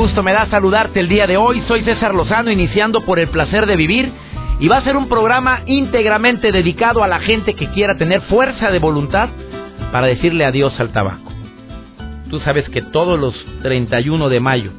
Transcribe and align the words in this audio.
Gusto 0.00 0.22
me 0.22 0.32
da 0.32 0.46
saludarte 0.46 0.98
el 0.98 1.10
día 1.10 1.26
de 1.26 1.36
hoy. 1.36 1.62
Soy 1.68 1.84
César 1.84 2.14
Lozano, 2.14 2.50
iniciando 2.50 3.02
por 3.02 3.18
el 3.18 3.28
placer 3.28 3.66
de 3.66 3.76
vivir. 3.76 4.10
Y 4.58 4.66
va 4.66 4.78
a 4.78 4.82
ser 4.82 4.96
un 4.96 5.10
programa 5.10 5.60
íntegramente 5.66 6.52
dedicado 6.52 7.04
a 7.04 7.06
la 7.06 7.20
gente 7.20 7.52
que 7.52 7.68
quiera 7.68 7.98
tener 7.98 8.22
fuerza 8.22 8.70
de 8.70 8.78
voluntad 8.78 9.28
para 9.92 10.06
decirle 10.06 10.46
adiós 10.46 10.72
al 10.80 10.88
tabaco. 10.88 11.30
Tú 12.30 12.40
sabes 12.40 12.66
que 12.70 12.80
todos 12.80 13.20
los 13.20 13.34
31 13.60 14.30
de 14.30 14.40
mayo 14.40 14.70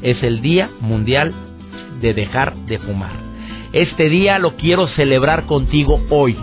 es 0.00 0.22
el 0.22 0.40
Día 0.40 0.70
Mundial 0.80 1.34
de 2.00 2.14
Dejar 2.14 2.56
de 2.56 2.78
Fumar. 2.78 3.12
Este 3.74 4.08
día 4.08 4.38
lo 4.38 4.56
quiero 4.56 4.86
celebrar 4.86 5.44
contigo 5.44 6.00
hoy. 6.08 6.34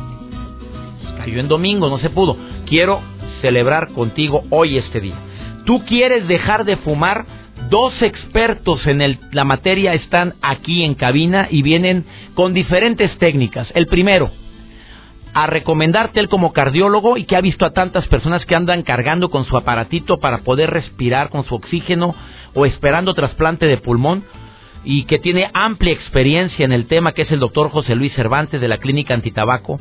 Cayó 1.17 1.39
en 1.39 1.47
domingo, 1.47 1.89
no 1.89 1.97
se 1.97 2.11
pudo. 2.11 2.37
Quiero 2.67 3.01
celebrar 3.41 3.91
contigo 3.93 4.43
hoy 4.51 4.77
este 4.77 4.99
día. 4.99 5.15
Tú 5.65 5.83
quieres 5.85 6.27
dejar 6.27 6.63
de 6.63 6.77
fumar, 6.77 7.25
Dos 7.73 7.99
expertos 8.03 8.85
en 8.85 9.17
la 9.31 9.45
materia 9.45 9.95
están 9.95 10.35
aquí 10.43 10.83
en 10.83 10.93
cabina 10.93 11.47
y 11.49 11.63
vienen 11.63 12.05
con 12.35 12.53
diferentes 12.53 13.17
técnicas. 13.17 13.67
El 13.73 13.87
primero, 13.87 14.29
a 15.33 15.47
recomendarte 15.47 16.19
él 16.19 16.29
como 16.29 16.53
cardiólogo 16.53 17.17
y 17.17 17.23
que 17.23 17.35
ha 17.35 17.41
visto 17.41 17.65
a 17.65 17.73
tantas 17.73 18.07
personas 18.09 18.45
que 18.45 18.53
andan 18.53 18.83
cargando 18.83 19.31
con 19.31 19.45
su 19.45 19.57
aparatito 19.57 20.19
para 20.19 20.43
poder 20.43 20.69
respirar 20.69 21.29
con 21.29 21.45
su 21.45 21.55
oxígeno 21.55 22.13
o 22.53 22.67
esperando 22.67 23.15
trasplante 23.15 23.65
de 23.65 23.77
pulmón 23.77 24.23
y 24.83 25.05
que 25.05 25.17
tiene 25.17 25.49
amplia 25.55 25.93
experiencia 25.93 26.65
en 26.65 26.73
el 26.73 26.85
tema, 26.85 27.13
que 27.13 27.23
es 27.23 27.31
el 27.31 27.39
doctor 27.39 27.71
José 27.71 27.95
Luis 27.95 28.13
Cervantes 28.13 28.61
de 28.61 28.67
la 28.67 28.77
Clínica 28.77 29.15
Antitabaco. 29.15 29.79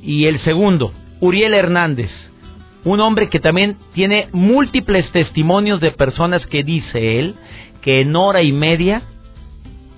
Y 0.00 0.26
el 0.26 0.38
segundo, 0.42 0.92
Uriel 1.18 1.54
Hernández, 1.54 2.29
un 2.84 3.00
hombre 3.00 3.28
que 3.28 3.40
también 3.40 3.76
tiene 3.92 4.28
múltiples 4.32 5.10
testimonios 5.12 5.80
de 5.80 5.92
personas 5.92 6.46
que 6.46 6.62
dice 6.62 7.18
él 7.18 7.34
que 7.82 8.00
en 8.00 8.14
hora 8.16 8.42
y 8.42 8.52
media 8.52 9.02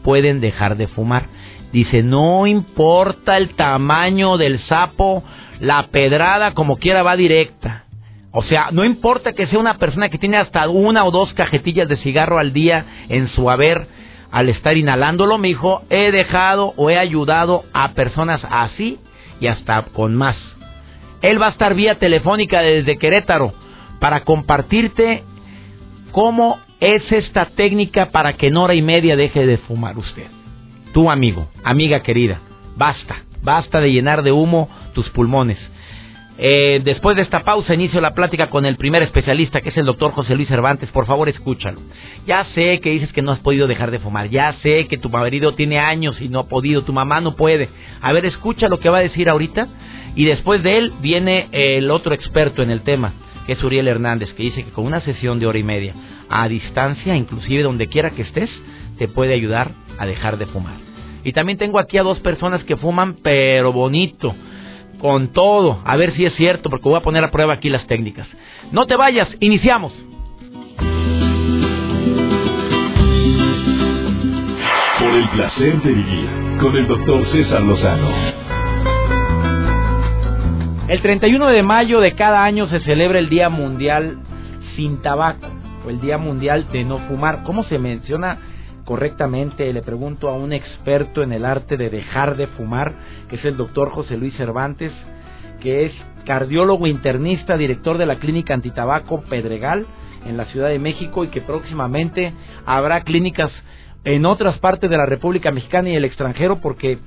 pueden 0.02 0.40
dejar 0.40 0.76
de 0.76 0.88
fumar. 0.88 1.26
Dice, 1.72 2.02
no 2.02 2.46
importa 2.46 3.36
el 3.36 3.50
tamaño 3.54 4.36
del 4.36 4.60
sapo, 4.66 5.22
la 5.60 5.86
pedrada 5.88 6.54
como 6.54 6.76
quiera 6.76 7.02
va 7.02 7.16
directa. 7.16 7.84
O 8.32 8.42
sea, 8.42 8.68
no 8.72 8.84
importa 8.84 9.32
que 9.32 9.46
sea 9.46 9.58
una 9.58 9.78
persona 9.78 10.08
que 10.08 10.18
tiene 10.18 10.38
hasta 10.38 10.68
una 10.68 11.04
o 11.04 11.10
dos 11.10 11.32
cajetillas 11.34 11.88
de 11.88 11.96
cigarro 11.96 12.38
al 12.38 12.52
día 12.52 12.84
en 13.08 13.28
su 13.28 13.50
haber 13.50 13.86
al 14.30 14.48
estar 14.48 14.76
inhalándolo, 14.76 15.36
me 15.36 15.48
dijo, 15.48 15.82
he 15.90 16.10
dejado 16.10 16.72
o 16.76 16.88
he 16.88 16.98
ayudado 16.98 17.64
a 17.74 17.92
personas 17.92 18.40
así 18.48 18.98
y 19.40 19.46
hasta 19.46 19.82
con 19.82 20.14
más. 20.16 20.36
Él 21.22 21.40
va 21.40 21.46
a 21.46 21.50
estar 21.50 21.74
vía 21.74 21.98
telefónica 21.98 22.60
desde 22.60 22.98
Querétaro 22.98 23.54
para 24.00 24.24
compartirte 24.24 25.22
cómo 26.10 26.58
es 26.80 27.02
esta 27.12 27.46
técnica 27.46 28.10
para 28.10 28.34
que 28.34 28.48
en 28.48 28.56
hora 28.56 28.74
y 28.74 28.82
media 28.82 29.16
deje 29.16 29.46
de 29.46 29.58
fumar 29.58 29.96
usted. 29.96 30.26
Tu 30.92 31.10
amigo, 31.10 31.48
amiga 31.62 32.00
querida, 32.00 32.40
basta, 32.76 33.22
basta 33.42 33.80
de 33.80 33.92
llenar 33.92 34.22
de 34.22 34.32
humo 34.32 34.68
tus 34.92 35.08
pulmones. 35.10 35.58
Eh, 36.38 36.80
después 36.82 37.14
de 37.16 37.22
esta 37.22 37.44
pausa 37.44 37.74
inicio 37.74 38.00
la 38.00 38.14
plática 38.14 38.48
con 38.48 38.64
el 38.64 38.76
primer 38.76 39.02
especialista, 39.02 39.60
que 39.60 39.68
es 39.68 39.76
el 39.76 39.84
doctor 39.84 40.12
José 40.12 40.34
Luis 40.34 40.48
Cervantes. 40.48 40.90
Por 40.90 41.06
favor, 41.06 41.28
escúchalo. 41.28 41.80
Ya 42.26 42.44
sé 42.54 42.80
que 42.80 42.90
dices 42.90 43.12
que 43.12 43.22
no 43.22 43.32
has 43.32 43.40
podido 43.40 43.66
dejar 43.66 43.90
de 43.90 43.98
fumar. 43.98 44.28
Ya 44.30 44.54
sé 44.62 44.86
que 44.86 44.98
tu 44.98 45.10
marido 45.10 45.54
tiene 45.54 45.78
años 45.78 46.20
y 46.20 46.28
no 46.28 46.40
ha 46.40 46.48
podido. 46.48 46.82
Tu 46.82 46.92
mamá 46.92 47.20
no 47.20 47.36
puede. 47.36 47.68
A 48.00 48.12
ver, 48.12 48.24
escucha 48.24 48.68
lo 48.68 48.78
que 48.78 48.88
va 48.88 48.98
a 48.98 49.02
decir 49.02 49.28
ahorita. 49.28 49.68
Y 50.14 50.24
después 50.24 50.62
de 50.62 50.78
él 50.78 50.92
viene 51.00 51.48
el 51.52 51.90
otro 51.90 52.14
experto 52.14 52.62
en 52.62 52.70
el 52.70 52.82
tema, 52.82 53.12
que 53.46 53.52
es 53.52 53.62
Uriel 53.62 53.88
Hernández, 53.88 54.32
que 54.34 54.42
dice 54.42 54.64
que 54.64 54.70
con 54.70 54.84
una 54.86 55.00
sesión 55.00 55.38
de 55.38 55.46
hora 55.46 55.58
y 55.58 55.62
media, 55.62 55.94
a 56.28 56.48
distancia, 56.48 57.16
inclusive 57.16 57.62
donde 57.62 57.88
quiera 57.88 58.10
que 58.10 58.22
estés, 58.22 58.50
te 58.98 59.08
puede 59.08 59.34
ayudar 59.34 59.72
a 59.98 60.06
dejar 60.06 60.38
de 60.38 60.46
fumar. 60.46 60.74
Y 61.24 61.32
también 61.32 61.56
tengo 61.56 61.78
aquí 61.78 61.98
a 61.98 62.02
dos 62.02 62.20
personas 62.20 62.62
que 62.64 62.76
fuman, 62.76 63.16
pero 63.22 63.72
bonito 63.72 64.34
con 65.02 65.32
todo, 65.32 65.80
a 65.84 65.96
ver 65.96 66.14
si 66.14 66.24
es 66.24 66.32
cierto, 66.36 66.70
porque 66.70 66.88
voy 66.88 66.96
a 66.96 67.02
poner 67.02 67.24
a 67.24 67.32
prueba 67.32 67.54
aquí 67.54 67.68
las 67.68 67.84
técnicas. 67.88 68.28
No 68.70 68.86
te 68.86 68.94
vayas, 68.94 69.28
iniciamos. 69.40 69.92
Por 75.00 75.14
el 75.16 75.28
placer 75.30 75.82
de 75.82 75.92
vivir 75.92 76.28
con 76.60 76.76
el 76.76 76.86
doctor 76.86 77.26
César 77.32 77.62
Lozano. 77.62 78.10
El 80.86 81.02
31 81.02 81.48
de 81.48 81.62
mayo 81.64 81.98
de 81.98 82.12
cada 82.14 82.44
año 82.44 82.68
se 82.68 82.78
celebra 82.80 83.18
el 83.18 83.28
Día 83.28 83.48
Mundial 83.48 84.18
sin 84.76 85.02
Tabaco, 85.02 85.48
o 85.84 85.90
el 85.90 86.00
Día 86.00 86.16
Mundial 86.16 86.68
de 86.70 86.84
No 86.84 86.98
Fumar. 87.08 87.42
¿Cómo 87.42 87.64
se 87.64 87.80
menciona 87.80 88.38
correctamente, 88.84 89.72
le 89.72 89.82
pregunto 89.82 90.28
a 90.28 90.36
un 90.36 90.52
experto 90.52 91.22
en 91.22 91.32
el 91.32 91.44
arte 91.44 91.76
de 91.76 91.90
dejar 91.90 92.36
de 92.36 92.46
fumar, 92.48 92.92
que 93.28 93.36
es 93.36 93.44
el 93.44 93.56
doctor 93.56 93.90
José 93.90 94.16
Luis 94.16 94.34
Cervantes, 94.36 94.92
que 95.60 95.86
es 95.86 95.92
cardiólogo 96.24 96.86
internista, 96.86 97.56
director 97.56 97.98
de 97.98 98.06
la 98.06 98.16
clínica 98.16 98.54
antitabaco 98.54 99.22
Pedregal 99.22 99.86
en 100.26 100.36
la 100.36 100.44
Ciudad 100.46 100.68
de 100.68 100.78
México 100.78 101.24
y 101.24 101.28
que 101.28 101.40
próximamente 101.40 102.32
habrá 102.66 103.02
clínicas 103.02 103.50
en 104.04 104.26
otras 104.26 104.58
partes 104.58 104.90
de 104.90 104.96
la 104.96 105.06
República 105.06 105.50
Mexicana 105.50 105.90
y 105.90 105.96
el 105.96 106.04
extranjero 106.04 106.60
porque 106.60 106.98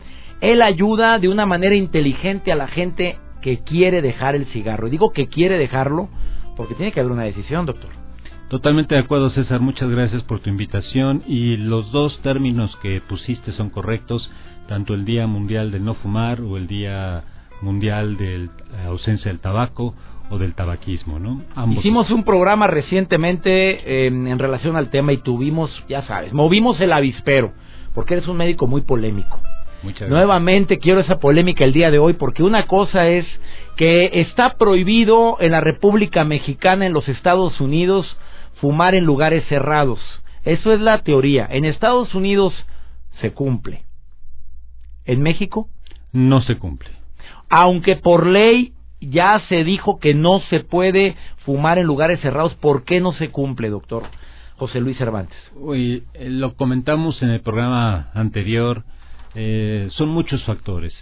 él 0.41 0.61
ayuda 0.61 1.19
de 1.19 1.29
una 1.29 1.45
manera 1.45 1.75
inteligente 1.75 2.51
a 2.51 2.55
la 2.55 2.67
gente 2.67 3.17
que 3.41 3.59
quiere 3.59 4.01
dejar 4.01 4.35
el 4.35 4.45
cigarro. 4.47 4.87
Y 4.87 4.91
digo 4.91 5.11
que 5.11 5.27
quiere 5.27 5.57
dejarlo 5.57 6.09
porque 6.55 6.75
tiene 6.75 6.91
que 6.91 6.99
haber 6.99 7.11
una 7.11 7.23
decisión, 7.23 7.65
doctor. 7.65 8.04
Totalmente 8.49 8.95
de 8.95 9.01
acuerdo, 9.01 9.31
César. 9.31 9.59
Muchas 9.59 9.89
gracias 9.89 10.21
por 10.23 10.39
tu 10.39 10.49
invitación. 10.49 11.23
Y 11.27 11.57
los 11.57 11.91
dos 11.91 12.19
términos 12.21 12.75
que 12.81 13.01
pusiste 13.01 13.51
son 13.53 13.69
correctos, 13.69 14.29
tanto 14.67 14.93
el 14.93 15.03
Día 15.05 15.25
Mundial 15.25 15.71
del 15.71 15.83
No 15.83 15.95
Fumar 15.95 16.41
o 16.41 16.57
el 16.57 16.67
Día 16.67 17.23
Mundial 17.61 18.17
de 18.17 18.49
la 18.71 18.85
Ausencia 18.87 19.31
del 19.31 19.39
Tabaco 19.39 19.95
o 20.29 20.37
del 20.37 20.53
tabaquismo, 20.53 21.19
¿no? 21.19 21.41
Hicimos 21.77 22.09
un 22.11 22.23
programa 22.23 22.67
recientemente 22.67 24.07
em, 24.07 24.27
en 24.27 24.39
relación 24.39 24.75
al 24.75 24.89
tema 24.89 25.13
y 25.13 25.17
tuvimos, 25.17 25.71
ya 25.87 26.01
sabes, 26.03 26.33
movimos 26.33 26.79
el 26.81 26.93
avispero, 26.93 27.51
porque 27.93 28.15
eres 28.15 28.27
un 28.27 28.37
médico 28.37 28.67
muy 28.67 28.81
polémico. 28.81 29.39
Nuevamente 30.07 30.79
quiero 30.79 30.99
esa 30.99 31.19
polémica 31.19 31.63
el 31.63 31.73
día 31.73 31.91
de 31.91 31.99
hoy 31.99 32.13
porque 32.13 32.41
una 32.41 32.65
cosa 32.65 33.07
es 33.07 33.25
que 33.75 34.09
está 34.13 34.55
prohibido 34.57 35.37
en 35.39 35.51
la 35.51 35.61
República 35.61 36.23
Mexicana, 36.23 36.87
en 36.87 36.93
los 36.93 37.07
Estados 37.07 37.61
Unidos, 37.61 38.17
fumar 38.55 38.95
en 38.95 39.05
lugares 39.05 39.45
cerrados. 39.47 39.99
Eso 40.43 40.73
es 40.73 40.79
la 40.79 40.99
teoría. 40.99 41.47
En 41.49 41.65
Estados 41.65 42.13
Unidos 42.13 42.53
se 43.21 43.31
cumple. 43.31 43.83
¿En 45.05 45.21
México? 45.21 45.69
No 46.11 46.41
se 46.41 46.57
cumple. 46.57 46.89
Aunque 47.49 47.95
por 47.95 48.27
ley 48.27 48.73
ya 48.99 49.41
se 49.49 49.63
dijo 49.63 49.99
que 49.99 50.13
no 50.13 50.39
se 50.49 50.61
puede 50.61 51.15
fumar 51.45 51.77
en 51.77 51.85
lugares 51.85 52.19
cerrados, 52.21 52.55
¿por 52.55 52.83
qué 52.83 52.99
no 52.99 53.13
se 53.13 53.29
cumple, 53.29 53.69
doctor 53.69 54.03
José 54.57 54.79
Luis 54.79 54.97
Cervantes? 54.97 55.37
Uy, 55.55 56.03
eh, 56.13 56.29
lo 56.29 56.55
comentamos 56.55 57.21
en 57.21 57.29
el 57.29 57.41
programa 57.41 58.09
anterior, 58.13 58.83
eh, 59.35 59.89
son 59.91 60.09
muchos 60.09 60.43
factores, 60.43 60.93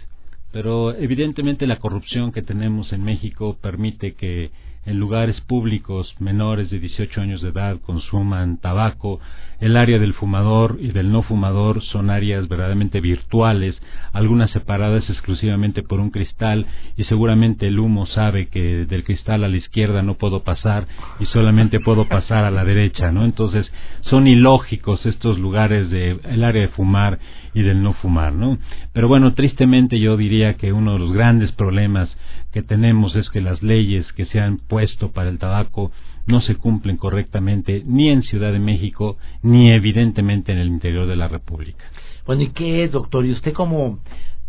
pero 0.52 0.94
evidentemente 0.94 1.66
la 1.66 1.78
corrupción 1.78 2.32
que 2.32 2.42
tenemos 2.42 2.92
en 2.92 3.04
México 3.04 3.56
permite 3.60 4.14
que 4.14 4.50
en 4.86 4.98
lugares 4.98 5.40
públicos 5.42 6.14
menores 6.18 6.70
de 6.70 6.78
18 6.78 7.20
años 7.20 7.42
de 7.42 7.50
edad 7.50 7.78
consuman 7.80 8.58
tabaco. 8.58 9.20
El 9.60 9.76
área 9.76 9.98
del 9.98 10.14
fumador 10.14 10.78
y 10.80 10.88
del 10.88 11.10
no 11.10 11.22
fumador 11.22 11.82
son 11.82 12.10
áreas 12.10 12.48
verdaderamente 12.48 13.00
virtuales, 13.00 13.80
algunas 14.12 14.50
separadas 14.50 15.08
exclusivamente 15.08 15.82
por 15.82 16.00
un 16.00 16.10
cristal 16.10 16.66
y 16.96 17.04
seguramente 17.04 17.66
el 17.66 17.78
humo 17.78 18.06
sabe 18.06 18.48
que 18.48 18.84
del 18.86 19.04
cristal 19.04 19.44
a 19.44 19.48
la 19.48 19.56
izquierda 19.56 20.02
no 20.02 20.14
puedo 20.14 20.42
pasar 20.42 20.86
y 21.20 21.26
solamente 21.26 21.80
puedo 21.80 22.06
pasar 22.06 22.44
a 22.44 22.50
la 22.50 22.64
derecha, 22.64 23.10
¿no? 23.12 23.24
Entonces 23.24 23.70
son 24.02 24.26
ilógicos 24.26 25.06
estos 25.06 25.38
lugares 25.38 25.88
de 25.90 26.18
el 26.24 26.44
área 26.44 26.62
de 26.62 26.68
fumar 26.68 27.18
y 27.54 27.62
del 27.62 27.82
no 27.82 27.92
fumar, 27.94 28.32
¿no? 28.32 28.58
Pero 28.92 29.08
bueno, 29.08 29.32
tristemente 29.34 29.98
yo 29.98 30.16
diría 30.16 30.54
que 30.54 30.72
uno 30.72 30.94
de 30.94 30.98
los 30.98 31.12
grandes 31.12 31.52
problemas 31.52 32.14
que 32.54 32.62
tenemos 32.62 33.16
es 33.16 33.28
que 33.30 33.40
las 33.40 33.64
leyes 33.64 34.12
que 34.12 34.26
se 34.26 34.38
han 34.38 34.58
presupuesto 34.58 35.10
para 35.10 35.28
el 35.28 35.40
tabaco 35.40 35.90
no 36.26 36.40
se 36.40 36.54
cumplen 36.54 36.96
correctamente 36.96 37.82
ni 37.84 38.10
en 38.10 38.22
Ciudad 38.22 38.52
de 38.52 38.60
México 38.60 39.16
ni 39.42 39.72
evidentemente 39.72 40.52
en 40.52 40.58
el 40.58 40.68
interior 40.68 41.08
de 41.08 41.16
la 41.16 41.26
República. 41.26 41.84
Bueno, 42.24 42.42
¿y 42.42 42.50
qué 42.50 42.84
es, 42.84 42.92
doctor? 42.92 43.26
Y 43.26 43.32
usted 43.32 43.52
como 43.52 43.98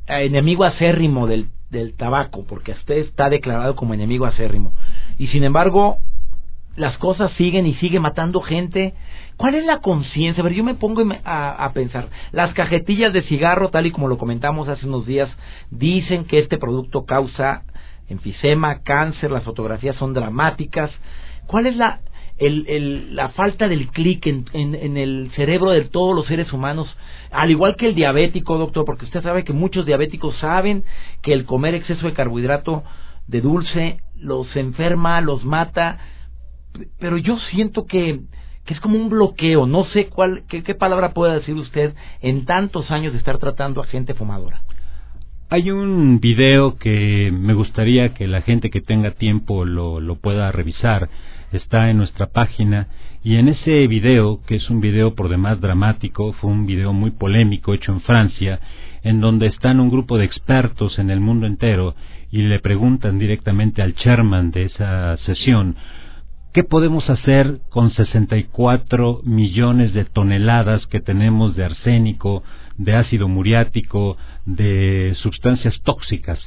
enemigo 0.05 0.65
acérrimo 0.65 1.25
del, 1.25 1.47
del 1.71 1.95
tabaco, 1.95 2.45
porque 2.47 2.73
usted 2.73 2.99
está 2.99 3.27
declarado 3.27 3.75
como 3.75 3.95
enemigo 3.95 4.27
acérrimo, 4.27 4.71
y 5.17 5.27
sin 5.27 5.43
embargo 5.43 5.97
las 6.75 6.97
cosas 6.99 7.31
siguen 7.37 7.65
y 7.65 7.73
sigue 7.75 7.99
matando 7.99 8.39
gente. 8.41 8.93
¿Cuál 9.37 9.55
es 9.55 9.65
la 9.65 9.79
conciencia? 9.79 10.41
A 10.41 10.43
ver, 10.43 10.53
yo 10.53 10.63
me 10.63 10.75
pongo 10.75 11.01
a, 11.23 11.65
a, 11.65 11.73
pensar. 11.73 12.09
Las 12.31 12.53
cajetillas 12.53 13.13
de 13.13 13.23
cigarro, 13.23 13.69
tal 13.69 13.87
y 13.87 13.91
como 13.91 14.07
lo 14.07 14.17
comentamos 14.17 14.67
hace 14.67 14.85
unos 14.85 15.05
días, 15.05 15.29
dicen 15.71 16.25
que 16.25 16.39
este 16.39 16.57
producto 16.57 17.05
causa 17.05 17.63
enfisema, 18.09 18.81
cáncer, 18.81 19.31
las 19.31 19.43
fotografías 19.43 19.95
son 19.97 20.13
dramáticas. 20.13 20.91
¿Cuál 21.47 21.67
es 21.67 21.75
la, 21.75 22.01
el, 22.37 23.15
la 23.15 23.29
falta 23.29 23.67
del 23.67 23.87
clic 23.87 24.27
en, 24.27 24.45
en, 24.53 24.97
el 24.97 25.31
cerebro 25.35 25.71
de 25.71 25.85
todos 25.85 26.15
los 26.15 26.27
seres 26.27 26.51
humanos, 26.51 26.87
al 27.31 27.51
igual 27.51 27.75
que 27.77 27.87
el 27.87 27.95
diabético, 27.95 28.57
doctor, 28.57 28.85
porque 28.85 29.05
usted 29.05 29.23
sabe 29.23 29.43
que 29.43 29.53
muchos 29.53 29.85
diabéticos 29.85 30.37
saben 30.37 30.83
que 31.21 31.33
el 31.33 31.45
comer 31.45 31.75
exceso 31.75 32.05
de 32.05 32.13
carbohidrato 32.13 32.83
de 33.27 33.41
dulce 33.41 33.97
los 34.15 34.53
enferma, 34.55 35.21
los 35.21 35.45
mata, 35.45 35.99
pero 36.99 37.17
yo 37.17 37.39
siento 37.51 37.85
que, 37.85 38.19
que 38.65 38.73
es 38.73 38.79
como 38.81 38.97
un 38.97 39.09
bloqueo, 39.09 39.65
no 39.65 39.85
sé 39.85 40.07
cuál, 40.07 40.43
qué, 40.49 40.61
qué 40.61 40.75
palabra 40.75 41.13
puede 41.13 41.35
decir 41.35 41.55
usted 41.55 41.95
en 42.21 42.45
tantos 42.45 42.91
años 42.91 43.13
de 43.13 43.19
estar 43.19 43.37
tratando 43.37 43.81
a 43.81 43.85
gente 43.85 44.13
fumadora. 44.13 44.61
Hay 45.47 45.69
un 45.69 46.19
video 46.19 46.75
que 46.79 47.31
me 47.31 47.53
gustaría 47.53 48.15
que 48.15 48.25
la 48.25 48.41
gente 48.41 48.71
que 48.71 48.81
tenga 48.81 49.11
tiempo 49.11 49.63
lo, 49.63 49.99
lo 49.99 50.15
pueda 50.15 50.51
revisar. 50.51 51.07
Está 51.51 51.91
en 51.91 51.97
nuestra 51.97 52.31
página 52.31 52.87
y 53.23 53.35
en 53.35 53.49
ese 53.49 53.85
video, 53.85 54.39
que 54.47 54.55
es 54.55 54.67
un 54.71 54.81
video 54.81 55.13
por 55.13 55.29
demás 55.29 55.61
dramático, 55.61 56.33
fue 56.33 56.49
un 56.49 56.65
video 56.65 56.93
muy 56.93 57.11
polémico 57.11 57.75
hecho 57.75 57.91
en 57.91 58.01
Francia, 58.01 58.59
en 59.03 59.21
donde 59.21 59.45
están 59.45 59.79
un 59.79 59.91
grupo 59.91 60.17
de 60.17 60.25
expertos 60.25 60.97
en 60.97 61.11
el 61.11 61.19
mundo 61.19 61.45
entero 61.45 61.93
y 62.31 62.41
le 62.41 62.59
preguntan 62.59 63.19
directamente 63.19 63.83
al 63.83 63.93
chairman 63.93 64.49
de 64.49 64.63
esa 64.63 65.15
sesión 65.17 65.75
¿Qué 66.55 66.63
podemos 66.63 67.09
hacer 67.09 67.59
con 67.69 67.91
64 67.91 69.19
millones 69.25 69.93
de 69.93 70.05
toneladas 70.05 70.87
que 70.87 71.01
tenemos 71.01 71.57
de 71.57 71.65
arsénico, 71.65 72.43
de 72.77 72.95
ácido 72.95 73.27
muriático, 73.27 74.17
de 74.45 75.15
sustancias 75.21 75.79
tóxicas? 75.83 76.39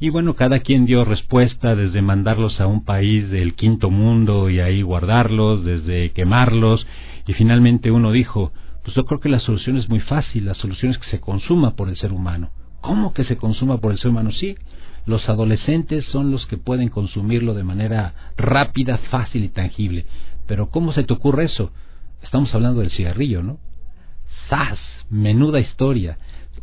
Y 0.00 0.10
bueno, 0.10 0.34
cada 0.34 0.60
quien 0.60 0.86
dio 0.86 1.04
respuesta 1.04 1.74
desde 1.74 2.02
mandarlos 2.02 2.60
a 2.60 2.68
un 2.68 2.84
país 2.84 3.30
del 3.30 3.54
quinto 3.54 3.90
mundo 3.90 4.48
y 4.48 4.60
ahí 4.60 4.82
guardarlos, 4.82 5.64
desde 5.64 6.10
quemarlos, 6.12 6.86
y 7.26 7.32
finalmente 7.32 7.90
uno 7.90 8.12
dijo, 8.12 8.52
pues 8.84 8.94
yo 8.94 9.04
creo 9.04 9.18
que 9.18 9.28
la 9.28 9.40
solución 9.40 9.76
es 9.76 9.88
muy 9.88 10.00
fácil, 10.00 10.46
la 10.46 10.54
solución 10.54 10.92
es 10.92 10.98
que 10.98 11.10
se 11.10 11.20
consuma 11.20 11.74
por 11.74 11.88
el 11.88 11.96
ser 11.96 12.12
humano. 12.12 12.50
¿Cómo 12.80 13.12
que 13.12 13.24
se 13.24 13.36
consuma 13.36 13.78
por 13.78 13.90
el 13.90 13.98
ser 13.98 14.12
humano? 14.12 14.30
Sí, 14.30 14.56
los 15.04 15.28
adolescentes 15.28 16.04
son 16.06 16.30
los 16.30 16.46
que 16.46 16.58
pueden 16.58 16.90
consumirlo 16.90 17.54
de 17.54 17.64
manera 17.64 18.14
rápida, 18.36 18.98
fácil 19.10 19.42
y 19.42 19.48
tangible. 19.48 20.06
Pero 20.46 20.70
¿cómo 20.70 20.92
se 20.92 21.02
te 21.02 21.12
ocurre 21.12 21.46
eso? 21.46 21.72
Estamos 22.22 22.54
hablando 22.54 22.80
del 22.80 22.90
cigarrillo, 22.90 23.42
¿no? 23.42 23.58
¡Sas! 24.48 24.78
Menuda 25.10 25.60
historia. 25.60 26.18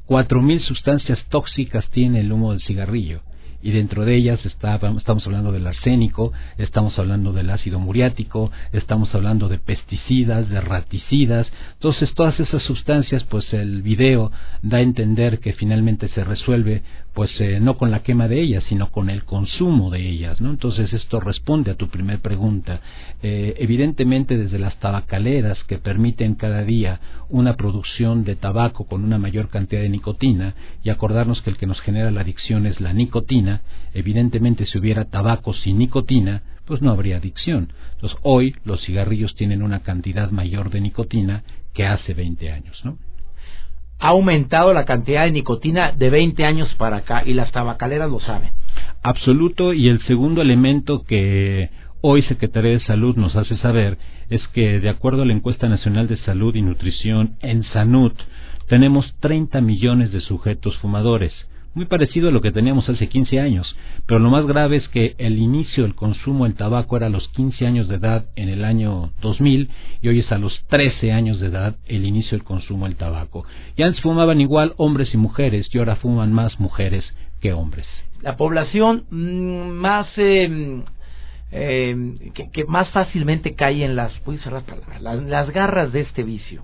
Cuatro 0.06 0.42
mil 0.42 0.60
sustancias 0.60 1.24
tóxicas 1.30 1.90
tiene 1.92 2.22
el 2.22 2.32
humo 2.32 2.52
del 2.52 2.62
cigarrillo 2.62 3.22
y 3.66 3.72
dentro 3.72 4.06
de 4.06 4.16
ellas 4.16 4.40
estamos 4.46 5.26
hablando 5.26 5.52
del 5.52 5.66
arsénico, 5.66 6.32
estamos 6.60 7.00
hablando 7.00 7.34
del 7.34 7.50
ácido 7.50 7.80
muriático, 7.80 8.52
estamos 8.72 9.16
hablando 9.16 9.50
de 9.50 9.58
pesticidas, 9.58 10.50
de 10.50 10.62
raticidas, 10.62 11.48
entonces 11.74 12.14
todas 12.14 12.40
esas 12.40 12.62
sustancias, 12.62 13.24
pues 13.24 13.52
el 13.56 13.82
video 13.82 14.32
da 14.62 14.78
a 14.78 14.82
entender 14.82 15.40
que 15.40 15.54
finalmente 15.54 16.10
se 16.10 16.24
resuelve, 16.24 16.84
pues 17.16 17.32
eh, 17.40 17.62
no 17.62 17.78
con 17.78 17.92
la 17.92 18.04
quema 18.04 18.28
de 18.28 18.42
ellas, 18.42 18.66
sino 18.68 18.92
con 18.92 19.10
el 19.10 19.24
consumo 19.24 19.90
de 19.90 20.06
ellas, 20.06 20.42
¿no? 20.42 20.50
Entonces 20.50 20.92
esto 20.92 21.22
responde 21.22 21.72
a 21.72 21.76
tu 21.76 21.88
primera 21.88 22.20
pregunta. 22.22 22.82
Eh, 23.24 23.56
evidentemente 23.58 24.38
desde 24.38 24.60
las 24.60 24.78
tabacaleras 24.82 25.64
que 25.64 25.78
permiten 25.78 26.36
cada 26.36 26.64
día 26.64 27.00
una 27.30 27.56
producción 27.56 28.26
de 28.26 28.36
tabaco 28.36 28.86
con 28.86 29.06
una 29.06 29.18
mayor 29.18 29.48
cantidad 29.48 29.82
de 29.82 29.88
nicotina 29.88 30.56
y 30.84 30.90
acordarnos 30.90 31.42
que 31.42 31.52
el 31.52 31.58
que 31.58 31.68
nos 31.68 31.80
genera 31.80 32.12
la 32.12 32.20
adicción 32.20 32.66
es 32.66 32.82
la 32.82 32.92
nicotina, 32.92 33.62
evidentemente 33.94 34.66
si 34.66 34.78
hubiera 34.78 35.06
tabaco 35.06 35.54
sin 35.54 35.78
nicotina, 35.78 36.44
pues 36.66 36.82
no 36.82 36.92
habría 36.92 37.18
adicción. 37.18 37.70
Entonces 37.94 38.20
hoy 38.24 38.58
los 38.66 38.84
cigarrillos 38.84 39.36
tienen 39.36 39.64
una 39.64 39.80
cantidad 39.80 40.32
mayor 40.32 40.70
de 40.70 40.82
nicotina 40.82 41.44
que 41.74 41.86
hace 41.86 42.14
20 42.14 42.52
años, 42.52 42.78
¿no? 42.84 42.98
Ha 44.00 44.10
aumentado 44.10 44.74
la 44.74 44.86
cantidad 44.86 45.24
de 45.24 45.32
nicotina 45.32 45.92
de 45.92 46.10
20 46.10 46.46
años 46.46 46.74
para 46.76 46.98
acá 46.98 47.24
y 47.26 47.34
las 47.34 47.52
tabacaleras 47.52 48.10
lo 48.10 48.20
saben. 48.20 48.50
Absoluto, 49.04 49.74
y 49.74 49.88
el 49.88 50.02
segundo 50.04 50.42
elemento 50.42 51.04
que 51.04 51.70
hoy 52.02 52.22
Secretaría 52.24 52.72
de 52.72 52.80
Salud 52.82 53.16
nos 53.16 53.36
hace 53.36 53.58
saber 53.58 53.98
es 54.30 54.46
que, 54.50 54.80
de 54.80 54.90
acuerdo 54.90 55.22
a 55.22 55.26
la 55.26 55.34
encuesta 55.34 55.70
nacional 55.70 56.08
de 56.08 56.18
salud 56.18 56.56
y 56.56 56.62
nutrición 56.62 57.36
en 57.42 57.64
SANUT, 57.64 58.14
tenemos 58.68 59.14
30 59.20 59.62
millones 59.62 60.12
de 60.12 60.22
sujetos 60.22 60.78
fumadores 60.78 61.34
muy 61.76 61.86
parecido 61.86 62.30
a 62.30 62.32
lo 62.32 62.42
que 62.42 62.54
teníamos 62.54 62.88
hace 62.90 63.10
15 63.10 63.40
años, 63.40 63.76
pero 64.08 64.20
lo 64.20 64.30
más 64.30 64.48
grave 64.48 64.78
es 64.78 64.88
que 64.88 65.14
el 65.18 65.38
inicio 65.38 65.84
del 65.84 65.94
consumo 65.94 66.46
del 66.46 66.56
tabaco 66.56 66.96
era 66.96 67.08
a 67.08 67.10
los 67.10 67.28
15 67.30 67.68
años 67.68 67.90
de 67.90 67.96
edad 67.96 68.26
en 68.38 68.48
el 68.48 68.64
año 68.64 69.12
2000 69.22 69.70
y 70.02 70.08
hoy 70.08 70.20
es 70.20 70.32
a 70.32 70.38
los 70.38 70.64
13 70.68 71.12
años 71.12 71.42
de 71.42 71.48
edad 71.48 71.76
el 71.86 72.06
inicio 72.06 72.38
del 72.38 72.46
consumo 72.46 72.86
del 72.86 72.96
tabaco. 72.96 73.46
Y 73.76 73.84
antes 73.84 74.02
fumaban 74.02 74.40
igual 74.40 74.74
hombres 74.78 75.14
y 75.14 75.18
mujeres 75.18 75.68
y 75.72 75.78
ahora 75.78 75.98
fuman 75.98 76.32
más 76.32 76.60
mujeres 76.62 77.04
que 77.42 77.52
hombres. 77.52 77.86
La 78.22 78.38
población 78.38 79.04
mm, 79.10 79.72
más 79.72 80.08
eh, 80.16 80.82
eh, 81.52 82.32
que, 82.54 82.64
más 82.64 82.90
fácilmente 82.92 83.54
cae 83.54 83.84
en 83.84 83.98
las, 83.98 84.14
las 85.04 85.52
garras 85.52 85.92
de 85.92 86.02
este 86.02 86.24
vicio 86.24 86.64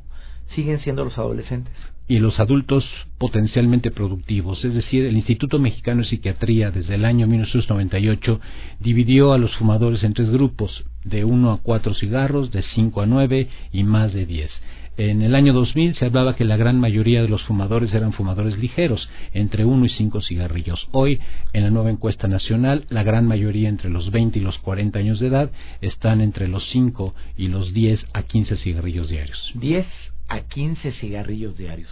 siguen 0.56 0.80
siendo 0.80 1.04
los 1.04 1.18
adolescentes 1.18 1.74
y 2.08 2.20
los 2.20 2.40
adultos 2.40 2.86
potencialmente 3.18 3.92
productivos. 3.92 4.64
Es 4.66 4.74
decir, 4.74 5.06
el 5.06 5.16
Instituto 5.16 5.60
Mexicano 5.60 6.02
de 6.02 6.10
Psiquiatría 6.10 6.72
desde 6.72 6.96
el 6.96 7.06
año 7.06 7.28
1998 7.28 8.40
dividió 8.80 9.34
a 9.34 9.38
los 9.38 9.56
fumadores 9.56 10.04
en 10.04 10.14
tres 10.14 10.30
grupos, 10.30 10.84
de 11.04 11.24
1 11.24 11.52
a 11.52 11.58
4 11.58 11.94
cigarros, 11.96 12.52
de 12.52 12.64
5 12.76 13.02
a 13.02 13.06
9 13.06 13.48
y 13.72 13.84
más 13.84 14.14
de 14.14 14.26
10. 14.26 14.52
En 14.98 15.22
el 15.22 15.36
año 15.36 15.54
2000 15.54 15.96
se 15.96 16.06
hablaba 16.06 16.36
que 16.36 16.44
la 16.44 16.58
gran 16.58 16.80
mayoría 16.80 17.22
de 17.22 17.30
los 17.30 17.42
fumadores 17.44 17.94
eran 17.94 18.12
fumadores 18.12 18.58
ligeros, 18.58 19.10
entre 19.34 19.64
1 19.64 19.86
y 19.86 19.90
5 19.90 20.22
cigarrillos. 20.22 20.86
Hoy, 20.92 21.20
en 21.54 21.64
la 21.64 21.70
nueva 21.70 21.90
encuesta 21.90 22.28
nacional, 22.28 22.86
la 22.90 23.02
gran 23.04 23.26
mayoría 23.26 23.70
entre 23.70 23.90
los 23.90 24.12
20 24.12 24.38
y 24.40 24.42
los 24.42 24.58
40 24.58 25.00
años 25.00 25.20
de 25.20 25.28
edad 25.28 25.52
están 25.80 26.20
entre 26.20 26.50
los 26.50 26.68
5 26.72 27.16
y 27.38 27.48
los 27.48 27.74
10 27.74 28.06
a 28.14 28.24
15 28.24 28.58
cigarrillos 28.58 29.10
diarios. 29.10 29.40
10 29.56 29.88
a 30.32 30.42
15 30.42 30.94
cigarrillos 30.94 31.58
diarios. 31.58 31.90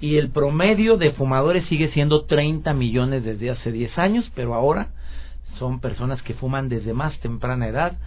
Y 0.00 0.16
el 0.16 0.30
promedio 0.30 0.96
de 0.96 1.12
fumadores 1.12 1.66
sigue 1.66 1.92
siendo 1.92 2.24
30 2.24 2.72
millones 2.72 3.22
desde 3.22 3.50
hace 3.50 3.70
10 3.70 3.98
años, 3.98 4.32
pero 4.34 4.54
ahora 4.54 4.88
son 5.58 5.80
personas 5.80 6.22
que 6.22 6.32
fuman 6.34 6.70
desde 6.70 6.94
más 6.94 7.20
temprana 7.20 7.68
edad. 7.68 7.98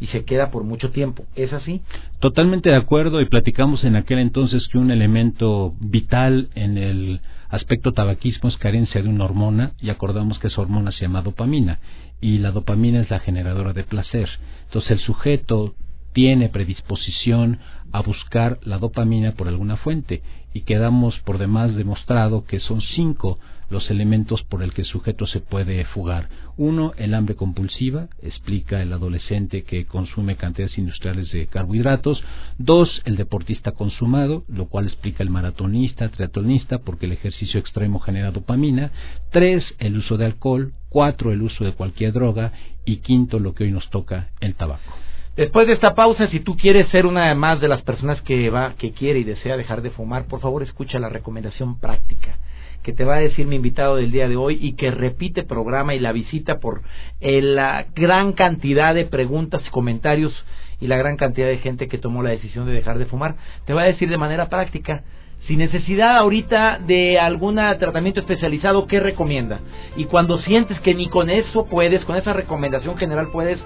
y 0.00 0.06
se 0.08 0.24
queda 0.24 0.50
por 0.50 0.64
mucho 0.64 0.90
tiempo. 0.90 1.24
¿Es 1.34 1.52
así? 1.52 1.80
Totalmente 2.20 2.70
de 2.70 2.76
acuerdo 2.76 3.20
y 3.20 3.26
platicamos 3.26 3.84
en 3.84 3.96
aquel 3.96 4.18
entonces 4.18 4.66
que 4.68 4.78
un 4.78 4.90
elemento 4.90 5.74
vital 5.80 6.48
en 6.54 6.78
el 6.78 7.20
aspecto 7.48 7.92
tabaquismo 7.92 8.48
es 8.48 8.56
carencia 8.56 9.02
de 9.02 9.08
una 9.08 9.24
hormona 9.24 9.72
y 9.80 9.90
acordamos 9.90 10.38
que 10.38 10.48
esa 10.48 10.60
hormona 10.60 10.92
se 10.92 11.02
llama 11.02 11.22
dopamina 11.22 11.78
y 12.20 12.38
la 12.38 12.50
dopamina 12.50 13.00
es 13.00 13.10
la 13.10 13.20
generadora 13.20 13.72
de 13.72 13.84
placer. 13.84 14.28
Entonces 14.64 14.92
el 14.92 14.98
sujeto 15.00 15.74
tiene 16.12 16.48
predisposición 16.48 17.58
a 17.92 18.00
buscar 18.00 18.58
la 18.62 18.78
dopamina 18.78 19.32
por 19.32 19.48
alguna 19.48 19.76
fuente 19.76 20.22
y 20.52 20.62
quedamos 20.62 21.18
por 21.20 21.38
demás 21.38 21.74
demostrado 21.74 22.44
que 22.44 22.60
son 22.60 22.80
cinco 22.80 23.38
los 23.74 23.90
elementos 23.90 24.42
por 24.44 24.62
el 24.62 24.72
que 24.72 24.82
el 24.82 24.86
sujeto 24.86 25.26
se 25.26 25.40
puede 25.40 25.84
fugar. 25.86 26.28
Uno, 26.56 26.92
el 26.96 27.12
hambre 27.12 27.34
compulsiva, 27.34 28.06
explica 28.22 28.80
el 28.80 28.92
adolescente 28.92 29.64
que 29.64 29.84
consume 29.84 30.36
cantidades 30.36 30.78
industriales 30.78 31.32
de 31.32 31.48
carbohidratos. 31.48 32.22
Dos, 32.56 33.02
el 33.04 33.16
deportista 33.16 33.72
consumado, 33.72 34.44
lo 34.48 34.66
cual 34.68 34.86
explica 34.86 35.24
el 35.24 35.30
maratonista, 35.30 36.08
triatlonista, 36.08 36.78
porque 36.78 37.06
el 37.06 37.12
ejercicio 37.12 37.58
extremo 37.58 37.98
genera 37.98 38.30
dopamina. 38.30 38.92
Tres, 39.32 39.64
el 39.80 39.96
uso 39.98 40.16
de 40.16 40.26
alcohol. 40.26 40.72
Cuatro, 40.88 41.32
el 41.32 41.42
uso 41.42 41.64
de 41.64 41.72
cualquier 41.72 42.12
droga. 42.12 42.52
Y 42.84 42.98
quinto, 42.98 43.40
lo 43.40 43.54
que 43.54 43.64
hoy 43.64 43.72
nos 43.72 43.90
toca, 43.90 44.28
el 44.40 44.54
tabaco. 44.54 44.94
Después 45.34 45.66
de 45.66 45.72
esta 45.72 45.96
pausa, 45.96 46.28
si 46.28 46.38
tú 46.38 46.56
quieres 46.56 46.88
ser 46.90 47.06
una 47.06 47.34
más 47.34 47.60
de 47.60 47.66
las 47.66 47.82
personas 47.82 48.22
que 48.22 48.50
va, 48.50 48.74
que 48.74 48.92
quiere 48.92 49.18
y 49.18 49.24
desea 49.24 49.56
dejar 49.56 49.82
de 49.82 49.90
fumar, 49.90 50.26
por 50.26 50.38
favor 50.38 50.62
escucha 50.62 51.00
la 51.00 51.08
recomendación 51.08 51.80
práctica 51.80 52.38
que 52.84 52.92
te 52.92 53.04
va 53.04 53.16
a 53.16 53.20
decir 53.20 53.46
mi 53.46 53.56
invitado 53.56 53.96
del 53.96 54.12
día 54.12 54.28
de 54.28 54.36
hoy 54.36 54.58
y 54.60 54.74
que 54.74 54.90
repite 54.90 55.42
programa 55.42 55.94
y 55.94 55.98
la 55.98 56.12
visita 56.12 56.60
por 56.60 56.82
eh, 57.20 57.40
la 57.40 57.86
gran 57.94 58.34
cantidad 58.34 58.94
de 58.94 59.06
preguntas 59.06 59.62
y 59.66 59.70
comentarios 59.70 60.32
y 60.80 60.86
la 60.86 60.98
gran 60.98 61.16
cantidad 61.16 61.48
de 61.48 61.58
gente 61.58 61.88
que 61.88 61.96
tomó 61.96 62.22
la 62.22 62.30
decisión 62.30 62.66
de 62.66 62.72
dejar 62.72 62.98
de 62.98 63.06
fumar, 63.06 63.36
te 63.64 63.72
va 63.72 63.82
a 63.82 63.86
decir 63.86 64.10
de 64.10 64.18
manera 64.18 64.50
práctica 64.50 65.02
sin 65.46 65.58
necesidad 65.58 66.16
ahorita 66.18 66.78
de 66.78 67.18
algún 67.18 67.56
tratamiento 67.56 68.20
especializado, 68.20 68.86
¿qué 68.86 69.00
recomienda? 69.00 69.60
Y 69.96 70.04
cuando 70.04 70.38
sientes 70.38 70.78
que 70.80 70.94
ni 70.94 71.08
con 71.08 71.30
eso 71.30 71.66
puedes, 71.66 72.04
con 72.04 72.16
esa 72.16 72.34
recomendación 72.34 72.96
general 72.98 73.28
puedes, 73.30 73.58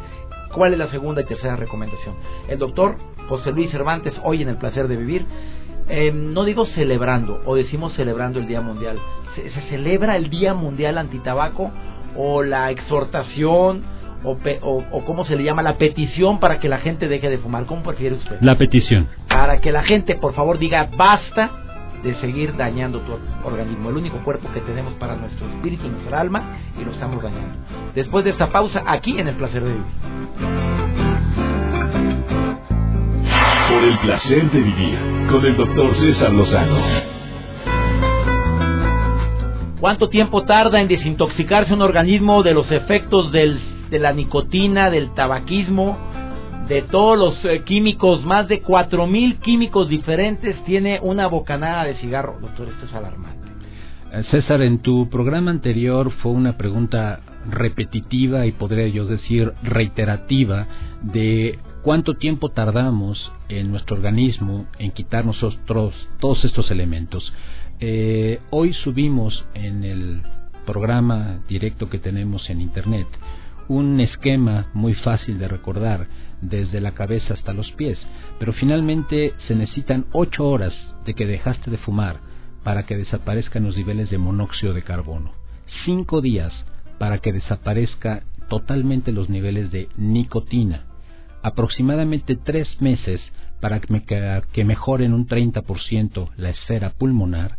¿cuál 0.53 0.73
es 0.73 0.79
la 0.79 0.91
segunda 0.91 1.23
y 1.23 1.25
tercera 1.25 1.57
recomendación? 1.57 2.15
El 2.49 2.59
doctor 2.59 2.97
José 3.29 3.51
Luis 3.51 3.71
Cervantes, 3.71 4.15
hoy 4.23 4.43
en 4.43 4.49
El 4.49 4.57
Placer 4.57 4.89
de 4.89 4.97
Vivir, 4.97 5.27
eh, 5.89 6.13
no 6.13 6.45
digo 6.45 6.67
celebrando, 6.67 7.41
o 7.47 7.55
decimos 7.55 7.95
celebrando 7.95 8.39
el 8.39 8.47
Día 8.47 8.61
Mundial, 8.61 8.99
¿se, 9.35 9.51
celebra 9.69 10.17
el 10.17 10.31
Día 10.31 10.55
Mundial 10.55 10.99
Antitabaco 10.99 11.71
o 12.17 12.43
la 12.43 12.71
exhortación 12.71 13.83
o, 14.25 14.37
o, 14.63 14.85
o, 14.91 15.05
cómo 15.05 15.25
se 15.25 15.37
le 15.37 15.45
llama 15.45 15.63
la 15.63 15.77
petición 15.77 16.41
para 16.41 16.59
que 16.59 16.69
la 16.69 16.79
gente 16.79 17.09
deje 17.09 17.31
de 17.31 17.39
fumar? 17.39 17.67
¿Cómo 17.67 17.83
prefiere 17.83 18.17
usted? 18.17 18.39
La 18.41 18.57
petición. 18.57 19.07
Para 19.29 19.61
que 19.61 19.73
la 19.73 19.85
gente, 19.85 20.17
por 20.17 20.35
favor, 20.35 20.59
diga 20.59 20.89
basta 20.97 21.51
de 22.03 22.15
seguir 22.21 22.57
dañando 22.57 23.01
tu 23.01 23.13
organismo, 23.45 23.91
el 23.91 23.97
único 23.97 24.19
cuerpo 24.19 24.49
que 24.53 24.61
tenemos 24.61 24.95
para 24.95 25.17
nuestro 25.17 25.49
espíritu 25.49 25.87
y 25.87 25.91
nuestra 25.91 26.21
alma, 26.21 26.59
y 26.81 26.85
lo 26.85 26.93
estamos 26.93 27.23
dañando. 27.23 27.55
Después 27.95 28.25
de 28.25 28.31
esta 28.31 28.49
pausa, 28.51 28.83
aquí 28.87 29.19
en 29.19 29.29
el 29.29 29.35
placer 29.35 29.63
de 29.63 29.71
vivir. 29.71 30.78
Por 33.79 33.87
el 33.87 33.99
placer 34.01 34.51
de 34.51 34.61
vivir 34.61 34.99
con 35.31 35.47
el 35.47 35.57
doctor 35.57 35.95
César 35.95 36.33
Lozano. 36.33 36.81
¿Cuánto 39.79 40.09
tiempo 40.09 40.43
tarda 40.43 40.81
en 40.81 40.89
desintoxicarse 40.89 41.75
un 41.75 41.83
organismo 41.83 42.43
de 42.43 42.55
los 42.55 42.69
efectos 42.73 43.31
del, 43.31 43.61
de 43.89 44.01
la 44.01 44.13
nicotina, 44.13 44.91
del 44.91 45.15
tabaquismo, 45.15 45.97
de 46.67 46.83
todos 46.83 47.17
los 47.17 47.45
eh, 47.45 47.63
químicos? 47.63 48.25
Más 48.25 48.49
de 48.49 48.65
4.000 48.65 49.39
químicos 49.39 49.89
diferentes 49.89 50.61
tiene 50.65 50.99
una 51.01 51.29
bocanada 51.29 51.85
de 51.85 51.95
cigarro. 51.99 52.37
Doctor, 52.41 52.67
esto 52.71 52.87
es 52.87 52.93
alarmante. 52.93 53.49
Eh, 54.13 54.25
César, 54.33 54.61
en 54.63 54.81
tu 54.81 55.09
programa 55.09 55.53
anterior 55.53 56.11
fue 56.21 56.33
una 56.33 56.57
pregunta 56.57 57.21
repetitiva 57.49 58.45
y 58.45 58.51
podría 58.51 58.89
yo 58.89 59.07
decir 59.07 59.53
reiterativa 59.63 60.67
de 61.01 61.61
cuánto 61.89 62.19
tiempo 62.19 62.51
tardamos 62.51 63.33
en 63.49 63.71
nuestro 63.71 63.97
organismo 63.97 64.67
en 64.79 64.91
quitar 64.91 65.25
nosotros 65.25 65.95
todos 66.21 66.45
estos 66.45 66.71
elementos. 66.71 67.33
Eh, 67.81 68.41
hoy 68.51 68.75
subimos 68.75 69.43
en 69.55 69.85
el 69.85 70.23
programa 70.67 71.41
directo 71.49 71.89
que 71.89 71.99
tenemos 71.99 72.51
en 72.51 72.61
Internet 72.61 73.07
un 73.69 74.01
esquema 74.01 74.67
muy 74.75 74.93
fácil 74.97 75.39
de 75.39 75.49
recordar 75.49 76.09
desde 76.43 76.83
la 76.83 76.93
cabeza 76.93 77.33
hasta 77.33 77.55
los 77.55 77.73
pies, 77.73 77.99
pero 78.39 78.53
finalmente 78.53 79.33
se 79.47 79.55
necesitan 79.55 80.05
ocho 80.13 80.47
horas 80.47 80.75
de 81.07 81.15
que 81.15 81.25
dejaste 81.25 81.71
de 81.71 81.79
fumar 81.79 82.21
para 82.65 82.85
que 82.85 82.99
desaparezcan 82.99 83.65
los 83.65 83.79
niveles 83.79 84.11
de 84.11 84.19
monóxido 84.19 84.75
de 84.75 84.83
carbono, 84.83 85.33
cinco 85.87 86.21
días 86.21 86.53
para 86.99 87.17
que 87.21 87.33
desaparezca 87.33 88.25
totalmente 88.51 89.11
los 89.11 89.31
niveles 89.31 89.71
de 89.71 89.89
nicotina, 89.97 90.85
aproximadamente 91.49 92.37
tres 92.37 92.69
meses 92.81 93.21
para 93.61 93.81
que, 93.81 94.65
mejoren 94.65 95.13
un 95.13 95.27
30% 95.27 96.31
la 96.37 96.51
esfera 96.51 96.91
pulmonar, 96.91 97.59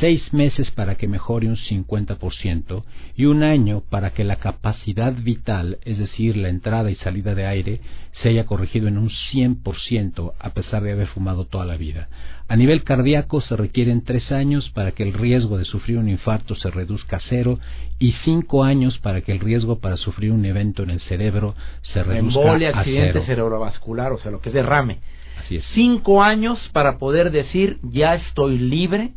seis 0.00 0.32
meses 0.32 0.70
para 0.72 0.96
que 0.96 1.08
mejore 1.08 1.48
un 1.48 1.56
50% 1.56 2.84
y 3.16 3.24
un 3.24 3.42
año 3.42 3.82
para 3.88 4.10
que 4.10 4.24
la 4.24 4.36
capacidad 4.36 5.12
vital, 5.12 5.78
es 5.84 5.98
decir, 5.98 6.36
la 6.36 6.48
entrada 6.48 6.90
y 6.90 6.96
salida 6.96 7.34
de 7.34 7.46
aire, 7.46 7.80
se 8.22 8.28
haya 8.28 8.46
corregido 8.46 8.88
en 8.88 8.98
un 8.98 9.10
100% 9.10 10.32
a 10.38 10.50
pesar 10.50 10.82
de 10.82 10.92
haber 10.92 11.08
fumado 11.08 11.46
toda 11.46 11.64
la 11.64 11.76
vida. 11.76 12.08
A 12.48 12.56
nivel 12.56 12.82
cardíaco 12.82 13.40
se 13.40 13.56
requieren 13.56 14.04
tres 14.04 14.32
años 14.32 14.70
para 14.70 14.92
que 14.92 15.02
el 15.02 15.12
riesgo 15.12 15.58
de 15.58 15.64
sufrir 15.64 15.98
un 15.98 16.08
infarto 16.08 16.54
se 16.54 16.70
reduzca 16.70 17.16
a 17.16 17.20
cero 17.28 17.58
y 17.98 18.12
cinco 18.24 18.64
años 18.64 18.98
para 18.98 19.20
que 19.20 19.32
el 19.32 19.40
riesgo 19.40 19.80
para 19.80 19.96
sufrir 19.96 20.32
un 20.32 20.44
evento 20.44 20.82
en 20.82 20.90
el 20.90 21.00
cerebro 21.00 21.54
se 21.92 22.02
reduzca 22.02 22.40
Embolia, 22.40 22.70
a 22.70 22.80
accidente 22.80 23.24
cerebrovascular, 23.26 24.12
o 24.12 24.18
sea, 24.18 24.30
lo 24.30 24.40
que 24.40 24.48
es 24.48 24.54
derrame. 24.54 25.00
Así 25.38 25.56
es. 25.56 25.64
Cinco 25.74 26.22
años 26.22 26.58
para 26.72 26.98
poder 26.98 27.30
decir 27.30 27.78
ya 27.82 28.14
estoy 28.14 28.58
libre. 28.58 29.12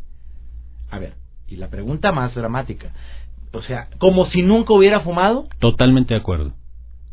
A 0.92 0.98
ver, 0.98 1.14
y 1.48 1.56
la 1.56 1.70
pregunta 1.70 2.12
más 2.12 2.34
dramática, 2.34 2.92
o 3.52 3.62
sea, 3.62 3.88
como 3.98 4.26
si 4.26 4.42
nunca 4.42 4.74
hubiera 4.74 5.00
fumado. 5.00 5.48
Totalmente 5.58 6.12
de 6.12 6.20
acuerdo. 6.20 6.52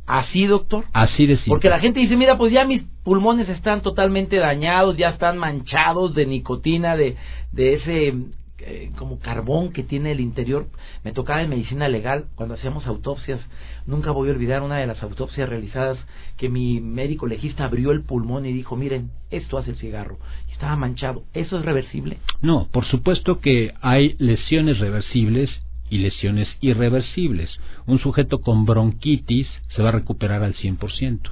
¿Así, 0.05 0.47
doctor? 0.47 0.83
Así 0.91 1.25
de 1.25 1.35
simple. 1.37 1.51
Porque 1.51 1.69
la 1.69 1.79
gente 1.79 2.01
dice, 2.01 2.17
mira, 2.17 2.37
pues 2.37 2.51
ya 2.51 2.65
mis 2.65 2.83
pulmones 3.05 3.47
están 3.47 3.81
totalmente 3.81 4.35
dañados, 4.35 4.97
ya 4.97 5.09
están 5.09 5.37
manchados 5.37 6.13
de 6.13 6.25
nicotina, 6.25 6.97
de, 6.97 7.15
de 7.53 7.73
ese 7.75 8.13
eh, 8.61 8.91
como 8.97 9.19
carbón 9.19 9.71
que 9.71 9.83
tiene 9.83 10.11
el 10.11 10.19
interior. 10.19 10.67
Me 11.03 11.13
tocaba 11.13 11.41
en 11.41 11.49
medicina 11.49 11.87
legal 11.87 12.27
cuando 12.35 12.55
hacíamos 12.55 12.85
autopsias. 12.87 13.39
Nunca 13.85 14.11
voy 14.11 14.29
a 14.29 14.31
olvidar 14.31 14.61
una 14.61 14.77
de 14.77 14.87
las 14.87 15.01
autopsias 15.03 15.47
realizadas 15.47 15.97
que 16.37 16.49
mi 16.49 16.81
médico 16.81 17.27
legista 17.27 17.65
abrió 17.65 17.91
el 17.91 18.03
pulmón 18.03 18.45
y 18.45 18.53
dijo, 18.53 18.75
miren, 18.75 19.11
esto 19.29 19.57
hace 19.57 19.71
el 19.71 19.77
cigarro. 19.77 20.19
Estaba 20.51 20.75
manchado. 20.75 21.23
¿Eso 21.33 21.57
es 21.57 21.65
reversible? 21.65 22.17
No, 22.41 22.67
por 22.71 22.85
supuesto 22.85 23.39
que 23.39 23.73
hay 23.81 24.15
lesiones 24.19 24.79
reversibles 24.79 25.49
y 25.89 25.99
lesiones 25.99 26.47
irreversibles. 26.61 27.49
Un 27.85 27.99
sujeto 27.99 28.39
con 28.39 28.65
bronquitis 28.65 29.47
se 29.69 29.81
va 29.81 29.89
a 29.89 29.93
recuperar 29.93 30.43
al 30.43 30.55
100%. 30.55 31.31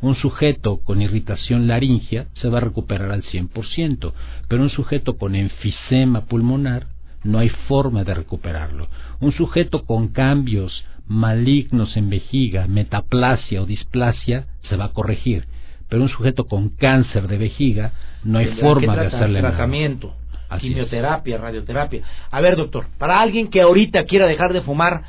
Un 0.00 0.14
sujeto 0.16 0.80
con 0.84 1.00
irritación 1.00 1.66
laringea 1.66 2.26
se 2.34 2.48
va 2.48 2.58
a 2.58 2.62
recuperar 2.62 3.10
al 3.10 3.22
100%, 3.22 4.12
pero 4.48 4.62
un 4.62 4.70
sujeto 4.70 5.16
con 5.16 5.34
enfisema 5.34 6.26
pulmonar 6.26 6.86
no 7.24 7.38
hay 7.38 7.48
forma 7.48 8.04
de 8.04 8.14
recuperarlo. 8.14 8.88
Un 9.20 9.32
sujeto 9.32 9.84
con 9.84 10.08
cambios 10.08 10.84
malignos 11.06 11.96
en 11.96 12.10
vejiga, 12.10 12.66
metaplasia 12.66 13.62
o 13.62 13.66
displasia, 13.66 14.46
se 14.62 14.76
va 14.76 14.86
a 14.86 14.92
corregir. 14.92 15.46
Pero 15.88 16.02
un 16.02 16.08
sujeto 16.08 16.44
con 16.44 16.70
cáncer 16.70 17.28
de 17.28 17.38
vejiga 17.38 17.92
no 18.24 18.38
hay 18.38 18.54
forma 18.56 18.96
de 18.96 19.06
hacerle 19.06 19.40
tratamiento 19.40 20.14
quimioterapia, 20.60 21.38
radioterapia. 21.38 22.02
A 22.30 22.40
ver, 22.40 22.56
doctor, 22.56 22.86
para 22.98 23.20
alguien 23.20 23.48
que 23.48 23.60
ahorita 23.60 24.04
quiera 24.04 24.26
dejar 24.26 24.52
de 24.52 24.62
fumar 24.62 25.02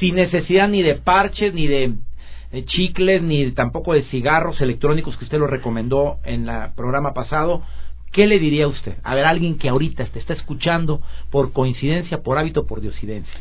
sin 0.00 0.16
necesidad 0.16 0.68
ni 0.68 0.82
de 0.82 0.96
parches, 0.96 1.54
ni 1.54 1.66
de 1.66 1.94
chicles, 2.66 3.22
ni 3.22 3.50
tampoco 3.52 3.94
de 3.94 4.04
cigarros 4.04 4.60
electrónicos 4.60 5.16
que 5.16 5.24
usted 5.24 5.38
lo 5.38 5.46
recomendó 5.46 6.18
en 6.24 6.48
el 6.48 6.72
programa 6.74 7.14
pasado, 7.14 7.62
¿qué 8.12 8.26
le 8.26 8.38
diría 8.38 8.68
usted? 8.68 8.96
A 9.02 9.14
ver, 9.14 9.24
alguien 9.24 9.58
que 9.58 9.68
ahorita 9.68 10.04
te 10.06 10.18
está 10.18 10.34
escuchando 10.34 11.00
por 11.30 11.52
coincidencia, 11.52 12.22
por 12.22 12.38
hábito, 12.38 12.66
por 12.66 12.80
diosidencia. 12.80 13.40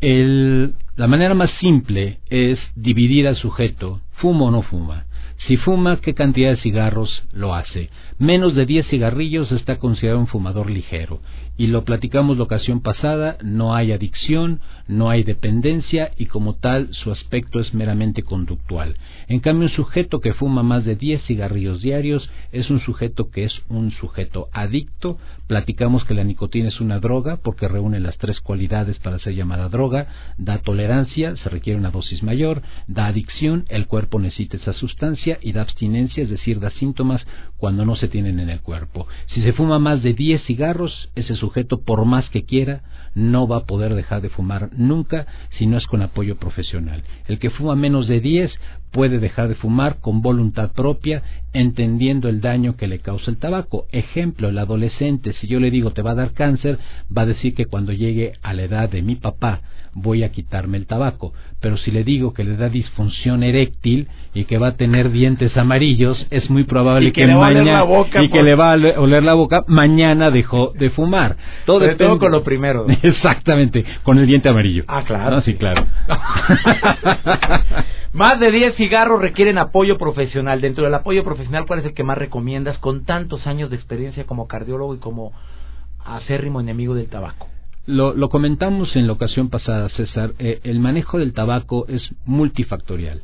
El, 0.00 0.74
la 0.96 1.06
manera 1.06 1.34
más 1.34 1.50
simple 1.60 2.18
es 2.28 2.58
dividir 2.74 3.28
al 3.28 3.36
sujeto, 3.36 4.00
fuma 4.14 4.46
o 4.46 4.50
no 4.50 4.62
fuma. 4.62 5.06
Si 5.46 5.56
fuma, 5.56 6.00
¿qué 6.00 6.14
cantidad 6.14 6.50
de 6.50 6.56
cigarros 6.58 7.24
lo 7.32 7.54
hace? 7.54 7.90
Menos 8.18 8.54
de 8.54 8.64
10 8.64 8.86
cigarrillos 8.86 9.50
está 9.50 9.78
considerado 9.78 10.20
un 10.20 10.28
fumador 10.28 10.70
ligero. 10.70 11.20
Y 11.56 11.66
lo 11.66 11.84
platicamos 11.84 12.38
la 12.38 12.44
ocasión 12.44 12.80
pasada, 12.80 13.36
no 13.42 13.74
hay 13.74 13.92
adicción, 13.92 14.60
no 14.88 15.10
hay 15.10 15.22
dependencia 15.22 16.10
y 16.16 16.26
como 16.26 16.54
tal 16.54 16.88
su 16.92 17.12
aspecto 17.12 17.60
es 17.60 17.74
meramente 17.74 18.22
conductual. 18.22 18.96
En 19.28 19.40
cambio, 19.40 19.68
un 19.68 19.74
sujeto 19.74 20.20
que 20.20 20.32
fuma 20.32 20.62
más 20.62 20.84
de 20.84 20.96
10 20.96 21.22
cigarrillos 21.24 21.82
diarios 21.82 22.28
es 22.52 22.70
un 22.70 22.80
sujeto 22.80 23.30
que 23.30 23.44
es 23.44 23.52
un 23.68 23.90
sujeto 23.92 24.48
adicto. 24.52 25.18
Platicamos 25.46 26.04
que 26.04 26.14
la 26.14 26.24
nicotina 26.24 26.68
es 26.68 26.80
una 26.80 26.98
droga 27.00 27.36
porque 27.36 27.68
reúne 27.68 28.00
las 28.00 28.16
tres 28.18 28.40
cualidades 28.40 28.98
para 28.98 29.18
ser 29.18 29.34
llamada 29.34 29.68
droga. 29.68 30.06
Da 30.38 30.58
tolerancia, 30.58 31.36
se 31.36 31.48
requiere 31.50 31.78
una 31.78 31.90
dosis 31.90 32.22
mayor. 32.22 32.62
Da 32.86 33.06
adicción, 33.06 33.66
el 33.68 33.86
cuerpo 33.86 34.18
necesita 34.18 34.56
esa 34.56 34.72
sustancia 34.72 35.38
y 35.42 35.52
da 35.52 35.62
abstinencia, 35.62 36.22
es 36.22 36.30
decir, 36.30 36.60
da 36.60 36.70
síntomas 36.70 37.26
cuando 37.58 37.84
no 37.84 37.94
se 37.96 38.08
tienen 38.08 38.40
en 38.40 38.50
el 38.50 38.60
cuerpo. 38.60 39.06
Si 39.34 39.42
se 39.42 39.52
fuma 39.52 39.78
más 39.78 40.02
de 40.02 40.14
10 40.14 40.42
cigarros, 40.44 41.10
ese 41.14 41.34
sujeto, 41.42 41.82
por 41.82 42.04
más 42.04 42.30
que 42.30 42.44
quiera, 42.44 42.82
no 43.14 43.46
va 43.46 43.58
a 43.58 43.66
poder 43.66 43.94
dejar 43.94 44.22
de 44.22 44.30
fumar 44.30 44.70
nunca 44.76 45.26
si 45.58 45.66
no 45.66 45.76
es 45.76 45.86
con 45.86 46.00
apoyo 46.00 46.36
profesional. 46.36 47.02
El 47.26 47.38
que 47.38 47.50
fuma 47.50 47.74
menos 47.74 48.06
de 48.08 48.20
10 48.20 48.50
puede 48.92 49.18
dejar 49.18 49.48
de 49.48 49.54
fumar 49.54 49.96
con 50.00 50.22
voluntad 50.22 50.72
propia, 50.72 51.22
entendiendo 51.52 52.28
el 52.28 52.40
daño 52.40 52.76
que 52.76 52.86
le 52.86 53.00
causa 53.00 53.30
el 53.30 53.38
tabaco. 53.38 53.86
Ejemplo, 53.90 54.48
el 54.48 54.58
adolescente, 54.58 55.32
si 55.34 55.46
yo 55.48 55.58
le 55.60 55.70
digo 55.70 55.90
te 55.90 56.02
va 56.02 56.12
a 56.12 56.16
dar 56.22 56.32
cáncer, 56.32 56.78
va 57.14 57.22
a 57.22 57.26
decir 57.26 57.54
que 57.54 57.66
cuando 57.66 57.92
llegue 57.92 58.32
a 58.42 58.54
la 58.54 58.62
edad 58.62 58.88
de 58.88 59.02
mi 59.02 59.16
papá 59.16 59.60
voy 59.94 60.22
a 60.22 60.30
quitarme 60.30 60.78
el 60.78 60.86
tabaco. 60.86 61.32
Pero 61.60 61.76
si 61.76 61.90
le 61.90 62.04
digo 62.04 62.32
que 62.32 62.44
le 62.44 62.56
da 62.56 62.68
disfunción 62.68 63.42
eréctil 63.42 64.08
y 64.34 64.44
que 64.44 64.58
va 64.58 64.68
a 64.68 64.76
tener 64.76 65.10
dientes 65.10 65.56
amarillos, 65.56 66.26
es 66.30 66.48
muy 66.50 66.64
probable 66.64 67.12
que, 67.12 67.26
mañana 67.26 67.84
y 68.22 68.28
que 68.30 68.42
le 68.42 68.54
va 68.54 68.72
a 68.72 69.00
oler 69.00 69.22
la 69.22 69.34
boca, 69.34 69.64
mañana 69.66 70.30
dejó 70.30 70.72
de 70.72 70.90
fumar. 70.90 71.31
Todo 71.66 71.80
depende... 71.80 72.18
con 72.18 72.32
lo 72.32 72.42
primero. 72.42 72.86
Exactamente, 73.02 73.84
con 74.02 74.18
el 74.18 74.26
diente 74.26 74.48
amarillo. 74.48 74.84
Ah, 74.88 75.04
claro. 75.04 75.42
sí, 75.42 75.54
claro. 75.54 75.86
más 78.12 78.40
de 78.40 78.50
10 78.50 78.76
cigarros 78.76 79.20
requieren 79.20 79.58
apoyo 79.58 79.98
profesional. 79.98 80.60
Dentro 80.60 80.84
del 80.84 80.94
apoyo 80.94 81.24
profesional, 81.24 81.66
¿cuál 81.66 81.80
es 81.80 81.86
el 81.86 81.94
que 81.94 82.04
más 82.04 82.18
recomiendas 82.18 82.78
con 82.78 83.04
tantos 83.04 83.46
años 83.46 83.70
de 83.70 83.76
experiencia 83.76 84.24
como 84.24 84.48
cardiólogo 84.48 84.94
y 84.94 84.98
como 84.98 85.32
acérrimo 86.04 86.60
enemigo 86.60 86.94
del 86.94 87.08
tabaco? 87.08 87.48
Lo, 87.86 88.14
lo 88.14 88.28
comentamos 88.28 88.94
en 88.94 89.08
la 89.08 89.14
ocasión 89.14 89.50
pasada, 89.50 89.88
César. 89.88 90.34
Eh, 90.38 90.60
el 90.62 90.78
manejo 90.78 91.18
del 91.18 91.32
tabaco 91.32 91.86
es 91.88 92.08
multifactorial. 92.24 93.22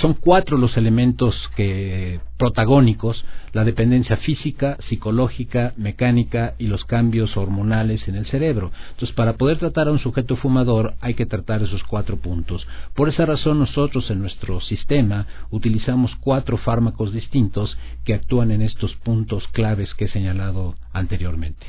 Son 0.00 0.14
cuatro 0.14 0.56
los 0.56 0.76
elementos 0.76 1.34
que 1.56 2.20
protagónicos 2.38 3.24
la 3.52 3.64
dependencia 3.64 4.18
física, 4.18 4.76
psicológica, 4.88 5.72
mecánica 5.76 6.54
y 6.58 6.66
los 6.66 6.84
cambios 6.84 7.36
hormonales 7.36 8.06
en 8.06 8.16
el 8.16 8.26
cerebro. 8.26 8.70
Entonces, 8.90 9.16
para 9.16 9.34
poder 9.34 9.58
tratar 9.58 9.88
a 9.88 9.92
un 9.92 9.98
sujeto 9.98 10.36
fumador 10.36 10.94
hay 11.00 11.14
que 11.14 11.26
tratar 11.26 11.62
esos 11.62 11.82
cuatro 11.84 12.18
puntos. 12.18 12.66
Por 12.94 13.08
esa 13.08 13.24
razón 13.24 13.58
nosotros 13.58 14.10
en 14.10 14.20
nuestro 14.20 14.60
sistema 14.60 15.26
utilizamos 15.50 16.14
cuatro 16.20 16.58
fármacos 16.58 17.12
distintos 17.12 17.78
que 18.04 18.14
actúan 18.14 18.50
en 18.50 18.62
estos 18.62 18.94
puntos 18.96 19.46
claves 19.52 19.92
que 19.94 20.04
he 20.04 20.08
señalado 20.08 20.74
anteriormente. 20.92 21.66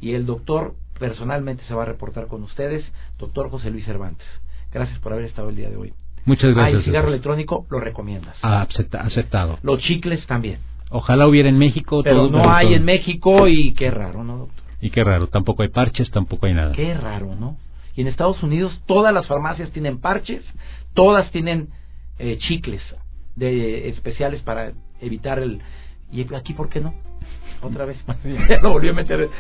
y 0.01 0.13
el 0.13 0.27
doctor 0.27 0.75
personalmente 0.99 1.65
se 1.65 1.75
va 1.75 1.83
a 1.83 1.87
reportar 1.87 2.27
con 2.27 2.43
ustedes, 2.43 2.85
doctor 3.19 3.51
José 3.51 3.71
Luis 3.71 3.85
Cervantes. 3.85 4.27
Gracias 4.73 4.99
por 4.99 5.13
haber 5.13 5.27
estado 5.27 5.49
el 5.49 5.57
día 5.57 5.71
de 5.71 5.77
hoy. 5.77 5.93
Muchas 6.25 6.55
gracias. 6.55 6.75
Ah, 6.75 6.79
el 6.79 6.85
cigarro 6.85 7.09
electrónico 7.09 7.67
lo 7.71 7.81
recomiendas. 7.81 8.37
Ah, 8.43 8.63
aceptado. 8.63 9.59
Los 9.63 9.81
chicles 9.81 10.25
también. 10.27 10.59
Ojalá 10.91 11.27
hubiera 11.27 11.49
en 11.49 11.59
México. 11.59 12.03
Pero 12.05 12.29
no 12.29 12.53
hay 12.53 12.75
en 12.75 12.85
México 12.85 13.49
y 13.49 13.75
qué 13.75 13.91
raro, 13.91 14.23
¿no, 14.23 14.39
doctor? 14.39 14.62
Y 14.83 14.91
qué 14.91 15.05
raro, 15.05 15.29
tampoco 15.29 15.63
hay 15.63 15.69
parches, 15.69 16.11
tampoco 16.11 16.47
hay 16.47 16.55
nada. 16.55 16.73
Qué 16.73 16.93
raro, 16.93 17.35
¿no? 17.35 17.57
Y 17.95 18.03
en 18.03 18.09
Estados 18.09 18.43
Unidos 18.43 18.79
todas 18.87 19.15
las 19.15 19.27
farmacias 19.27 19.71
tienen 19.71 20.01
parches, 20.01 20.45
todas 20.93 21.31
tienen 21.31 21.69
eh, 22.19 22.37
chicles 22.39 22.83
de 23.37 23.89
especiales 23.89 24.43
para 24.43 24.73
evitar 25.01 25.39
el... 25.39 25.61
¿Y 26.11 26.27
aquí 26.35 26.53
por 26.53 26.69
qué 26.69 26.81
no? 26.81 26.93
otra 27.63 27.85
vez. 27.85 27.97
ya 28.49 28.61
lo 28.61 28.71
volvió 28.71 28.91
a 28.91 28.95
meter. 28.95 29.31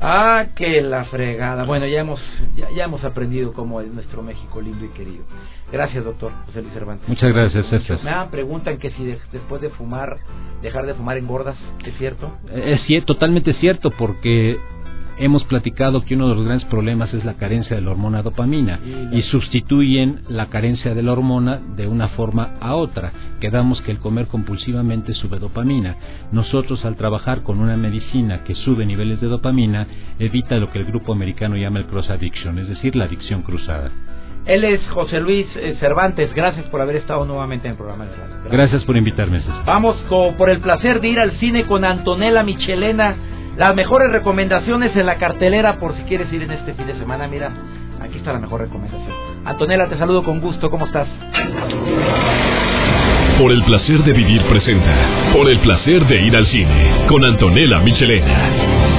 Ah, 0.00 0.46
que 0.54 0.80
la 0.80 1.04
fregada. 1.06 1.64
Bueno, 1.64 1.86
ya 1.86 2.00
hemos 2.00 2.20
ya, 2.56 2.70
ya, 2.70 2.84
hemos 2.84 3.02
aprendido 3.04 3.52
cómo 3.52 3.80
es 3.80 3.92
nuestro 3.92 4.22
México 4.22 4.60
lindo 4.60 4.84
y 4.84 4.88
querido. 4.90 5.24
Gracias, 5.70 6.04
doctor 6.04 6.32
José 6.46 6.62
Luis 6.62 6.72
Cervantes. 6.72 7.08
Muchas 7.08 7.32
gracias, 7.32 7.66
César. 7.66 7.98
Me 8.02 8.30
preguntan 8.30 8.78
que 8.78 8.90
si 8.92 9.04
después 9.32 9.60
de 9.60 9.70
fumar, 9.70 10.18
dejar 10.62 10.86
de 10.86 10.94
fumar 10.94 11.16
engordas, 11.16 11.56
¿es 11.84 11.96
cierto? 11.98 12.32
Es 12.52 12.82
cierto, 12.82 13.14
totalmente 13.14 13.52
cierto, 13.54 13.90
porque 13.90 14.58
hemos 15.18 15.44
platicado 15.44 16.04
que 16.04 16.14
uno 16.14 16.28
de 16.28 16.34
los 16.34 16.44
grandes 16.44 16.68
problemas 16.68 17.12
es 17.12 17.24
la 17.24 17.34
carencia 17.34 17.76
de 17.76 17.82
la 17.82 17.90
hormona 17.90 18.22
dopamina 18.22 18.80
y 19.12 19.22
sustituyen 19.22 20.20
la 20.28 20.46
carencia 20.46 20.94
de 20.94 21.02
la 21.02 21.12
hormona 21.12 21.60
de 21.76 21.86
una 21.86 22.08
forma 22.08 22.54
a 22.60 22.74
otra. 22.74 23.12
Quedamos 23.40 23.80
que 23.82 23.90
el 23.90 23.98
comer 23.98 24.26
compulsivamente 24.26 25.14
sube 25.14 25.38
dopamina. 25.38 25.96
Nosotros 26.32 26.84
al 26.84 26.96
trabajar 26.96 27.42
con 27.42 27.60
una 27.60 27.76
medicina 27.76 28.44
que 28.44 28.54
sube 28.54 28.86
niveles 28.86 29.20
de 29.20 29.28
dopamina 29.28 29.86
evita 30.18 30.56
lo 30.56 30.70
que 30.70 30.78
el 30.78 30.84
grupo 30.84 31.12
americano 31.12 31.56
llama 31.56 31.80
el 31.80 31.86
cross 31.86 32.10
addiction, 32.10 32.58
es 32.58 32.68
decir, 32.68 32.94
la 32.96 33.04
adicción 33.04 33.42
cruzada. 33.42 33.90
Él 34.48 34.64
es 34.64 34.80
José 34.88 35.20
Luis 35.20 35.46
eh, 35.56 35.76
Cervantes. 35.78 36.32
Gracias 36.34 36.66
por 36.66 36.80
haber 36.80 36.96
estado 36.96 37.24
nuevamente 37.26 37.68
en 37.68 37.72
el 37.72 37.76
programa 37.76 38.06
de 38.06 38.16
radio. 38.16 38.50
Gracias, 38.50 38.82
por 38.84 38.96
invitarme. 38.96 39.42
Vamos 39.66 39.96
por 40.08 40.48
el 40.48 40.60
placer 40.60 41.00
de 41.00 41.08
ir 41.08 41.20
al 41.20 41.32
cine 41.32 41.66
con 41.66 41.84
Antonella 41.84 42.42
Michelena 42.42 43.14
las 43.58 43.74
mejores 43.74 44.10
recomendaciones 44.10 44.96
en 44.96 45.04
la 45.04 45.16
cartelera 45.16 45.78
por 45.78 45.94
si 45.96 46.02
quieres 46.04 46.32
ir 46.32 46.42
en 46.42 46.52
este 46.52 46.72
fin 46.74 46.86
de 46.86 46.94
semana. 46.94 47.28
Mira, 47.28 47.50
aquí 48.00 48.18
está 48.18 48.32
la 48.32 48.38
mejor 48.38 48.62
recomendación. 48.62 49.12
Antonella, 49.44 49.86
te 49.86 49.98
saludo 49.98 50.22
con 50.22 50.40
gusto. 50.40 50.70
¿Cómo 50.70 50.86
estás? 50.86 51.08
Por 53.38 53.52
el 53.52 53.62
placer 53.64 53.98
de 53.98 54.12
vivir 54.12 54.42
presenta. 54.44 54.94
Por 55.32 55.50
el 55.50 55.58
placer 55.58 56.06
de 56.06 56.22
ir 56.22 56.34
al 56.34 56.46
cine. 56.46 57.06
Con 57.06 57.24
Antonella 57.24 57.80
Michelena. 57.80 58.97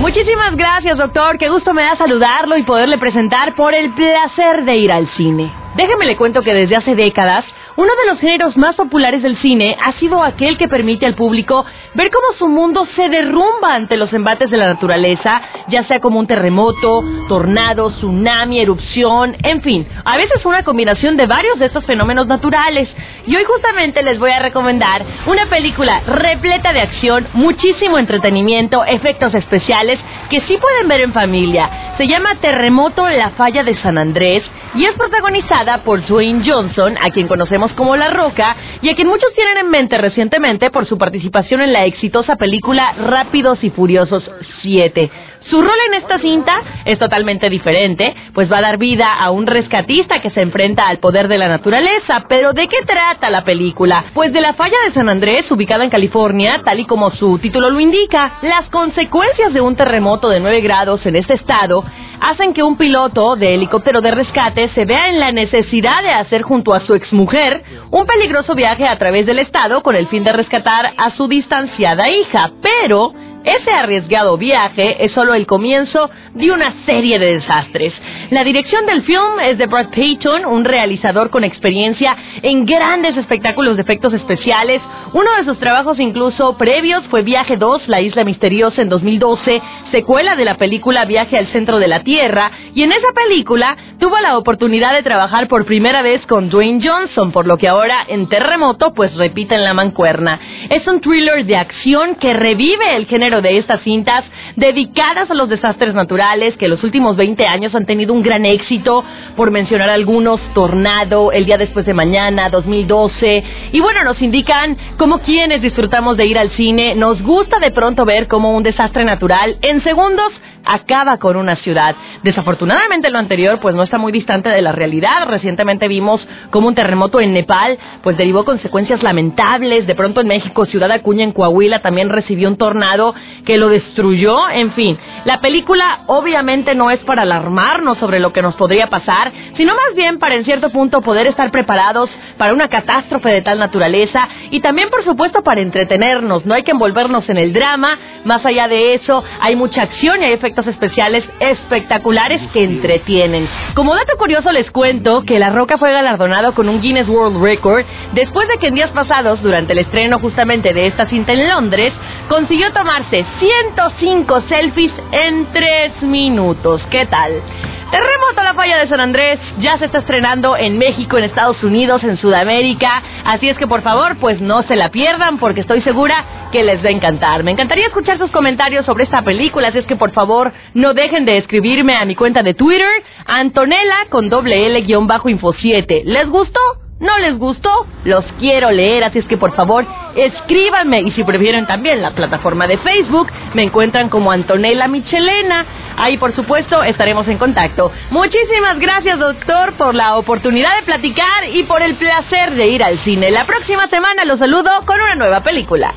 Muchísimas 0.00 0.54
gracias, 0.54 0.96
doctor. 0.96 1.38
Qué 1.38 1.48
gusto 1.48 1.74
me 1.74 1.82
da 1.82 1.96
saludarlo 1.96 2.56
y 2.56 2.62
poderle 2.62 2.98
presentar 2.98 3.56
por 3.56 3.74
el 3.74 3.92
placer 3.94 4.64
de 4.64 4.76
ir 4.76 4.92
al 4.92 5.08
cine. 5.16 5.52
Déjeme 5.74 6.06
le 6.06 6.16
cuento 6.16 6.42
que 6.42 6.54
desde 6.54 6.76
hace 6.76 6.94
décadas 6.94 7.44
uno 7.78 7.92
de 7.94 8.10
los 8.10 8.18
géneros 8.18 8.56
más 8.56 8.74
populares 8.74 9.22
del 9.22 9.38
cine 9.38 9.76
ha 9.80 9.92
sido 10.00 10.24
aquel 10.24 10.58
que 10.58 10.66
permite 10.66 11.06
al 11.06 11.14
público 11.14 11.64
ver 11.94 12.10
cómo 12.10 12.36
su 12.36 12.48
mundo 12.48 12.88
se 12.96 13.08
derrumba 13.08 13.72
ante 13.72 13.96
los 13.96 14.12
embates 14.12 14.50
de 14.50 14.56
la 14.56 14.66
naturaleza, 14.66 15.40
ya 15.68 15.84
sea 15.84 16.00
como 16.00 16.18
un 16.18 16.26
terremoto, 16.26 17.04
tornado, 17.28 17.92
tsunami, 17.92 18.58
erupción, 18.58 19.36
en 19.44 19.62
fin, 19.62 19.86
a 20.04 20.16
veces 20.16 20.44
una 20.44 20.64
combinación 20.64 21.16
de 21.16 21.28
varios 21.28 21.60
de 21.60 21.66
estos 21.66 21.86
fenómenos 21.86 22.26
naturales. 22.26 22.88
Y 23.28 23.36
hoy 23.36 23.44
justamente 23.44 24.02
les 24.02 24.18
voy 24.18 24.32
a 24.32 24.40
recomendar 24.40 25.04
una 25.26 25.46
película 25.46 26.00
repleta 26.00 26.72
de 26.72 26.80
acción, 26.80 27.28
muchísimo 27.34 27.98
entretenimiento, 27.98 28.84
efectos 28.86 29.32
especiales 29.34 30.00
que 30.30 30.40
sí 30.48 30.56
pueden 30.56 30.88
ver 30.88 31.02
en 31.02 31.12
familia. 31.12 31.94
Se 31.96 32.08
llama 32.08 32.40
Terremoto 32.40 33.06
la 33.06 33.30
falla 33.30 33.62
de 33.62 33.80
San 33.82 33.98
Andrés 33.98 34.42
y 34.74 34.84
es 34.84 34.94
protagonizada 34.96 35.84
por 35.84 36.04
Dwayne 36.04 36.42
Johnson, 36.44 36.96
a 37.00 37.10
quien 37.10 37.28
conocemos 37.28 37.67
como 37.74 37.96
La 37.96 38.10
Roca, 38.10 38.56
y 38.82 38.90
a 38.90 38.94
quien 38.94 39.08
muchos 39.08 39.32
tienen 39.34 39.58
en 39.58 39.70
mente 39.70 39.98
recientemente 39.98 40.70
por 40.70 40.86
su 40.86 40.98
participación 40.98 41.60
en 41.60 41.72
la 41.72 41.84
exitosa 41.84 42.36
película 42.36 42.92
Rápidos 42.92 43.62
y 43.62 43.70
Furiosos 43.70 44.30
7. 44.62 45.10
Su 45.50 45.62
rol 45.62 45.76
en 45.86 45.94
esta 45.94 46.18
cinta 46.18 46.62
es 46.84 46.98
totalmente 46.98 47.48
diferente, 47.48 48.14
pues 48.34 48.52
va 48.52 48.58
a 48.58 48.62
dar 48.62 48.76
vida 48.76 49.14
a 49.14 49.30
un 49.30 49.46
rescatista 49.46 50.20
que 50.20 50.28
se 50.30 50.42
enfrenta 50.42 50.86
al 50.86 50.98
poder 50.98 51.26
de 51.26 51.38
la 51.38 51.48
naturaleza. 51.48 52.26
Pero 52.28 52.52
¿de 52.52 52.68
qué 52.68 52.82
trata 52.84 53.30
la 53.30 53.44
película? 53.44 54.04
Pues 54.12 54.30
de 54.32 54.42
la 54.42 54.52
falla 54.54 54.76
de 54.86 54.92
San 54.92 55.08
Andrés, 55.08 55.50
ubicada 55.50 55.84
en 55.84 55.90
California, 55.90 56.60
tal 56.64 56.80
y 56.80 56.84
como 56.84 57.10
su 57.12 57.38
título 57.38 57.70
lo 57.70 57.80
indica. 57.80 58.38
Las 58.42 58.68
consecuencias 58.68 59.54
de 59.54 59.62
un 59.62 59.74
terremoto 59.74 60.28
de 60.28 60.40
9 60.40 60.60
grados 60.60 61.04
en 61.06 61.16
este 61.16 61.34
estado 61.34 61.82
hacen 62.20 62.52
que 62.52 62.62
un 62.62 62.76
piloto 62.76 63.36
de 63.36 63.54
helicóptero 63.54 64.00
de 64.00 64.10
rescate 64.10 64.68
se 64.74 64.84
vea 64.84 65.08
en 65.08 65.18
la 65.18 65.32
necesidad 65.32 66.02
de 66.02 66.10
hacer 66.10 66.42
junto 66.42 66.74
a 66.74 66.80
su 66.80 66.94
exmujer 66.94 67.62
un 67.90 68.06
peligroso 68.06 68.54
viaje 68.54 68.86
a 68.86 68.98
través 68.98 69.24
del 69.24 69.38
estado 69.38 69.82
con 69.82 69.96
el 69.96 70.08
fin 70.08 70.24
de 70.24 70.32
rescatar 70.32 70.92
a 70.96 71.16
su 71.16 71.26
distanciada 71.28 72.10
hija. 72.10 72.50
Pero 72.60 73.12
ese 73.48 73.70
arriesgado 73.70 74.36
viaje 74.36 75.04
es 75.04 75.12
solo 75.12 75.34
el 75.34 75.46
comienzo 75.46 76.10
de 76.34 76.50
una 76.50 76.74
serie 76.84 77.18
de 77.18 77.34
desastres. 77.34 77.92
La 78.30 78.44
dirección 78.44 78.84
del 78.86 79.02
film 79.02 79.40
es 79.42 79.58
de 79.58 79.66
Brad 79.66 79.88
Payton, 79.88 80.44
un 80.44 80.64
realizador 80.64 81.30
con 81.30 81.44
experiencia 81.44 82.16
en 82.42 82.66
grandes 82.66 83.16
espectáculos 83.16 83.76
de 83.76 83.82
efectos 83.82 84.12
especiales, 84.12 84.82
Uno 85.12 85.30
de 85.38 85.44
sus 85.44 85.58
trabajos 85.58 85.98
incluso 85.98 86.58
previos 86.58 87.02
fue 87.08 87.22
Viaje 87.22 87.56
2, 87.56 87.88
La 87.88 88.02
Isla 88.02 88.24
Misteriosa 88.24 88.82
en 88.82 88.90
2012, 88.90 89.62
secuela 89.90 90.36
de 90.36 90.44
la 90.44 90.56
película 90.56 91.06
Viaje 91.06 91.38
al 91.38 91.46
Centro 91.46 91.78
de 91.78 91.88
la 91.88 92.00
Tierra, 92.00 92.50
y 92.74 92.82
en 92.82 92.92
esa 92.92 93.12
película 93.14 93.74
tuvo 93.98 94.18
la 94.18 94.36
oportunidad 94.36 94.92
de 94.92 95.02
trabajar 95.02 95.48
por 95.48 95.64
primera 95.64 96.02
vez 96.02 96.26
con 96.26 96.50
Dwayne 96.50 96.86
Johnson, 96.86 97.32
por 97.32 97.46
lo 97.46 97.56
que 97.56 97.68
ahora 97.68 98.04
en 98.06 98.28
Terremoto 98.28 98.92
pues 98.92 99.14
repiten 99.14 99.64
la 99.64 99.72
mancuerna. 99.72 100.38
Es 100.68 100.86
un 100.86 101.00
thriller 101.00 101.46
de 101.46 101.56
acción 101.56 102.16
que 102.16 102.34
revive 102.34 102.96
el 102.96 103.06
género 103.06 103.40
de 103.40 103.56
estas 103.56 103.80
cintas 103.80 104.24
dedicadas 104.56 105.30
a 105.30 105.34
los 105.34 105.48
desastres 105.48 105.94
naturales 105.94 106.54
que 106.58 106.68
los 106.68 106.84
últimos 106.84 107.16
20 107.16 107.46
años 107.46 107.74
han 107.74 107.86
tenido 107.86 108.12
un 108.12 108.22
gran 108.22 108.44
éxito, 108.44 109.02
por 109.36 109.50
mencionar 109.50 109.88
algunos, 109.88 110.38
Tornado, 110.52 111.32
El 111.32 111.46
día 111.46 111.56
después 111.56 111.86
de 111.86 111.94
mañana, 111.94 112.50
2012, 112.50 113.44
y 113.72 113.80
bueno, 113.80 114.04
nos 114.04 114.20
indican 114.20 114.76
cómo 114.98 115.20
quienes 115.20 115.62
disfrutamos 115.62 116.16
de 116.16 116.26
ir 116.26 116.36
al 116.36 116.50
cine, 116.56 116.94
nos 116.96 117.22
gusta 117.22 117.58
de 117.60 117.70
pronto 117.70 118.04
ver 118.04 118.26
cómo 118.26 118.54
un 118.54 118.64
desastre 118.64 119.04
natural 119.04 119.56
en 119.62 119.82
segundos 119.82 120.32
acaba 120.68 121.16
con 121.16 121.36
una 121.36 121.56
ciudad. 121.56 121.96
Desafortunadamente 122.22 123.10
lo 123.10 123.18
anterior 123.18 123.58
pues 123.60 123.74
no 123.74 123.82
está 123.82 123.98
muy 123.98 124.12
distante 124.12 124.50
de 124.50 124.62
la 124.62 124.72
realidad. 124.72 125.26
Recientemente 125.26 125.88
vimos 125.88 126.26
como 126.50 126.68
un 126.68 126.74
terremoto 126.74 127.20
en 127.20 127.32
Nepal 127.32 127.78
pues 128.02 128.16
derivó 128.16 128.44
consecuencias 128.44 129.02
lamentables. 129.02 129.86
De 129.86 129.94
pronto 129.94 130.20
en 130.20 130.28
México, 130.28 130.66
Ciudad 130.66 130.90
Acuña 130.92 131.24
en 131.24 131.32
Coahuila 131.32 131.80
también 131.80 132.10
recibió 132.10 132.48
un 132.48 132.56
tornado 132.56 133.14
que 133.44 133.56
lo 133.56 133.68
destruyó. 133.68 134.48
En 134.50 134.72
fin, 134.72 134.98
la 135.24 135.40
película 135.40 136.00
obviamente 136.06 136.74
no 136.74 136.90
es 136.90 136.98
para 137.00 137.22
alarmarnos 137.22 137.98
sobre 137.98 138.20
lo 138.20 138.32
que 138.32 138.42
nos 138.42 138.54
podría 138.56 138.88
pasar, 138.88 139.32
sino 139.56 139.74
más 139.74 139.94
bien 139.96 140.18
para 140.18 140.34
en 140.34 140.44
cierto 140.44 140.70
punto 140.70 141.00
poder 141.00 141.26
estar 141.26 141.50
preparados 141.50 142.10
para 142.36 142.52
una 142.52 142.68
catástrofe 142.68 143.30
de 143.30 143.42
tal 143.42 143.58
naturaleza 143.58 144.28
y 144.50 144.60
también 144.60 144.90
por 144.90 145.04
supuesto 145.04 145.42
para 145.42 145.62
entretenernos. 145.62 146.44
No 146.44 146.54
hay 146.54 146.62
que 146.62 146.72
envolvernos 146.72 147.28
en 147.28 147.38
el 147.38 147.52
drama. 147.52 147.98
Más 148.24 148.44
allá 148.44 148.68
de 148.68 148.94
eso, 148.94 149.24
hay 149.40 149.56
mucha 149.56 149.82
acción 149.82 150.20
y 150.20 150.26
hay 150.26 150.32
efectos 150.32 150.57
especiales 150.66 151.24
espectaculares 151.40 152.40
que 152.52 152.64
entretienen. 152.64 153.48
Como 153.74 153.94
dato 153.94 154.16
curioso 154.18 154.50
les 154.52 154.70
cuento 154.70 155.22
que 155.24 155.38
La 155.38 155.50
Roca 155.50 155.78
fue 155.78 155.92
galardonado 155.92 156.54
con 156.54 156.68
un 156.68 156.80
Guinness 156.80 157.08
World 157.08 157.42
Record 157.42 157.84
después 158.12 158.48
de 158.48 158.58
que 158.58 158.68
en 158.68 158.74
días 158.74 158.90
pasados, 158.90 159.42
durante 159.42 159.72
el 159.72 159.80
estreno 159.80 160.18
justamente 160.18 160.74
de 160.74 160.86
esta 160.86 161.08
cinta 161.08 161.32
en 161.32 161.48
Londres, 161.48 161.92
consiguió 162.28 162.72
tomarse 162.72 163.24
105 163.38 164.42
selfies 164.48 164.92
en 165.12 165.46
3 165.52 166.02
minutos. 166.02 166.82
¿Qué 166.90 167.06
tal? 167.06 167.42
Terremoto 167.90 168.40
a 168.40 168.44
la 168.44 168.54
falla 168.54 168.78
de 168.78 168.88
San 168.88 169.00
Andrés 169.00 169.38
ya 169.60 169.78
se 169.78 169.86
está 169.86 170.00
estrenando 170.00 170.56
en 170.58 170.76
México, 170.76 171.16
en 171.16 171.24
Estados 171.24 171.62
Unidos, 171.62 172.04
en 172.04 172.18
Sudamérica. 172.18 173.02
Así 173.24 173.48
es 173.48 173.56
que 173.56 173.66
por 173.66 173.82
favor, 173.82 174.18
pues 174.18 174.40
no 174.42 174.62
se 174.64 174.76
la 174.76 174.90
pierdan 174.90 175.38
porque 175.38 175.62
estoy 175.62 175.80
segura 175.80 176.50
que 176.52 176.62
les 176.62 176.84
va 176.84 176.88
a 176.88 176.92
encantar. 176.92 177.42
Me 177.44 177.50
encantaría 177.50 177.86
escuchar 177.86 178.18
sus 178.18 178.30
comentarios 178.30 178.84
sobre 178.84 179.04
esta 179.04 179.22
película, 179.22 179.68
así 179.68 179.78
es 179.78 179.86
que 179.86 179.96
por 179.96 180.12
favor 180.12 180.52
no 180.74 180.92
dejen 180.92 181.24
de 181.24 181.38
escribirme 181.38 181.96
a 181.96 182.04
mi 182.04 182.14
cuenta 182.14 182.42
de 182.42 182.52
Twitter, 182.52 182.88
Antonella 183.24 184.06
con 184.10 184.28
doble 184.28 184.66
L 184.66 184.82
guion 184.82 185.06
bajo 185.06 185.30
info 185.30 185.54
7. 185.54 186.02
¿Les 186.04 186.28
gustó? 186.28 186.60
¿No 187.00 187.16
les 187.18 187.38
gustó? 187.38 187.70
Los 188.04 188.24
quiero 188.40 188.72
leer, 188.72 189.04
así 189.04 189.20
es 189.20 189.24
que 189.26 189.36
por 189.36 189.54
favor 189.54 189.86
escríbanme 190.16 191.02
y 191.02 191.12
si 191.12 191.22
prefieren 191.22 191.66
también 191.66 192.02
la 192.02 192.10
plataforma 192.10 192.66
de 192.66 192.78
Facebook, 192.78 193.28
me 193.54 193.62
encuentran 193.62 194.08
como 194.08 194.32
Antonella 194.32 194.88
Michelena. 194.88 195.64
Ahí 195.96 196.16
por 196.16 196.34
supuesto 196.34 196.82
estaremos 196.82 197.28
en 197.28 197.38
contacto. 197.38 197.92
Muchísimas 198.10 198.78
gracias 198.80 199.18
doctor 199.18 199.74
por 199.74 199.94
la 199.94 200.16
oportunidad 200.16 200.76
de 200.76 200.82
platicar 200.82 201.44
y 201.52 201.62
por 201.64 201.82
el 201.82 201.94
placer 201.96 202.54
de 202.54 202.66
ir 202.66 202.82
al 202.82 202.98
cine. 203.04 203.30
La 203.30 203.46
próxima 203.46 203.88
semana 203.88 204.24
los 204.24 204.40
saludo 204.40 204.70
con 204.84 205.00
una 205.00 205.14
nueva 205.14 205.42
película. 205.42 205.94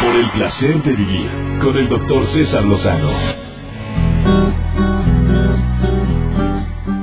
Por 0.00 0.16
el 0.16 0.30
placer 0.30 0.82
de 0.82 0.92
vivir 0.92 1.30
con 1.62 1.76
el 1.76 1.88
doctor 1.88 2.26
César 2.32 2.64
Lozano. 2.64 3.41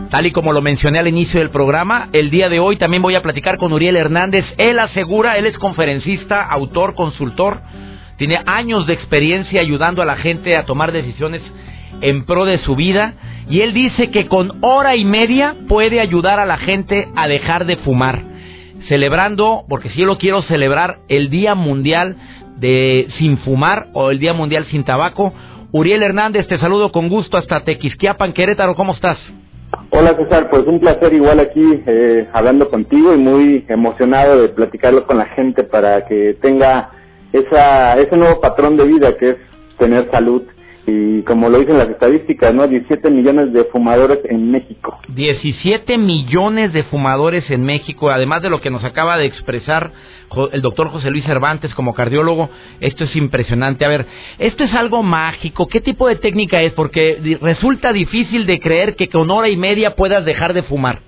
Tal 0.10 0.26
y 0.26 0.32
como 0.32 0.54
lo 0.54 0.62
mencioné 0.62 0.98
al 0.98 1.08
inicio 1.08 1.39
del 1.39 1.52
programa, 1.52 2.10
el 2.13 2.32
día 2.32 2.50
de 2.50 2.60
hoy 2.60 2.78
también 2.78 3.04
voy 3.04 3.13
a 3.13 3.22
platicar 3.22 3.60
con 3.60 3.74
Uriel 3.74 3.95
Hernández. 3.95 4.43
Él 4.58 4.80
asegura, 4.80 5.38
él 5.38 5.45
es 5.45 5.56
conferencista, 5.60 6.41
autor, 6.41 6.95
consultor, 6.95 7.62
tiene 8.17 8.41
años 8.48 8.88
de 8.88 8.93
experiencia 8.93 9.62
ayudando 9.62 10.02
a 10.02 10.06
la 10.06 10.15
gente 10.15 10.58
a 10.58 10.65
tomar 10.65 10.91
decisiones 10.91 11.41
en 12.02 12.26
pro 12.26 12.45
de 12.45 12.58
su 12.60 12.76
vida 12.76 13.13
y 13.50 13.62
él 13.62 13.74
dice 13.74 14.10
que 14.10 14.26
con 14.26 14.58
hora 14.62 14.95
y 14.95 15.06
media 15.06 15.56
puede 15.67 16.00
ayudar 16.00 16.39
a 16.39 16.45
la 16.45 16.58
gente 16.58 17.08
a 17.15 17.28
dejar 17.28 17.65
de 17.65 17.78
fumar, 17.78 18.24
celebrando, 18.88 19.63
porque 19.69 19.89
si 19.91 20.00
yo 20.00 20.08
lo 20.08 20.17
quiero 20.17 20.41
celebrar, 20.43 20.98
el 21.08 21.30
Día 21.30 21.54
Mundial 21.54 22.15
de 22.58 23.08
Sin 23.19 23.38
Fumar 23.38 23.88
o 23.93 24.10
el 24.10 24.17
Día 24.17 24.34
Mundial 24.34 24.65
Sin 24.72 24.84
Tabaco. 24.84 25.34
Uriel 25.72 26.02
Hernández, 26.02 26.48
te 26.48 26.58
saludo 26.58 26.91
con 26.91 27.10
gusto 27.10 27.38
hasta 27.38 27.62
Tequisquiapan, 27.63 28.34
Querétaro, 28.34 28.76
¿cómo 28.76 28.93
estás? 28.93 29.19
Hola 29.91 30.15
César, 30.15 30.52
pues 30.52 30.67
un 30.67 30.80
placer 30.80 31.13
igual 31.13 31.39
aquí 31.39 31.82
eh, 31.88 32.28
hablando 32.32 32.69
contigo 32.69 33.12
y 33.15 33.17
muy 33.17 33.65
emocionado 33.67 34.39
de 34.39 34.49
platicarlo 34.49 35.08
con 35.08 35.17
la 35.17 35.25
gente 35.25 35.63
para 35.63 36.06
que 36.06 36.36
tenga 36.41 36.91
esa, 37.34 37.97
ese 37.97 38.15
nuevo 38.15 38.39
patrón 38.39 38.78
de 38.78 38.86
vida 38.86 39.17
que 39.17 39.32
es 39.32 39.38
tener 39.80 40.08
salud 40.12 40.43
y 40.88 41.22
como 41.24 41.50
lo 41.50 41.60
dicen 41.60 41.78
las 41.78 41.89
estadísticas, 41.89 42.54
¿no? 42.54 42.68
17 42.68 43.10
millones 43.10 43.54
de 43.54 43.65
fumadores 43.65 44.20
en 44.26 44.52
México. 44.52 45.00
17 45.10 45.98
millones 45.98 46.74
de 46.74 46.84
fumadores 46.84 47.50
en 47.50 47.63
México, 47.63 48.10
además 48.10 48.42
de 48.42 48.50
lo 48.50 48.62
que 48.62 48.70
nos 48.70 48.84
acaba 48.84 49.18
de 49.18 49.26
expresar 49.26 49.92
el 50.52 50.62
doctor 50.62 50.89
José 50.89 51.10
Luis 51.10 51.26
Cervantes 51.26 51.74
como 51.76 51.94
cardiólogo, 51.94 52.50
esto 52.80 53.04
es 53.04 53.15
impresionante. 53.15 53.86
A 53.86 53.89
ver, 53.89 54.06
esto 54.38 54.63
es 54.63 54.74
algo 54.74 55.04
mágico, 55.04 55.68
¿qué 55.68 55.82
tipo 55.82 56.08
de 56.08 56.15
técnica 56.15 56.62
es? 56.62 56.74
Porque 56.74 57.38
resulta 57.42 57.92
difícil 57.94 58.46
de 58.46 58.60
creer 58.60 58.96
que 58.96 59.10
con 59.10 59.30
hora 59.32 59.50
y 59.50 59.58
media 59.58 59.96
puedas 59.96 60.26
dejar 60.26 60.54
de 60.54 60.63
fumar. 60.63 61.00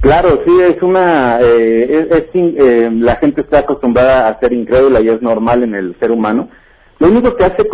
Claro, 0.00 0.42
sí, 0.44 0.52
es 0.60 0.80
una, 0.80 1.40
eh, 1.40 2.06
es, 2.10 2.24
eh, 2.32 2.90
la 2.92 3.16
gente 3.16 3.40
está 3.40 3.60
acostumbrada 3.60 4.28
a 4.28 4.38
ser 4.38 4.52
incrédula 4.52 5.00
y 5.00 5.08
es 5.08 5.20
normal 5.22 5.64
en 5.64 5.74
el 5.74 5.96
ser 5.98 6.12
humano 6.12 6.48
lo 6.98 7.08
único 7.08 7.36
que, 7.36 7.44
hace, 7.44 7.64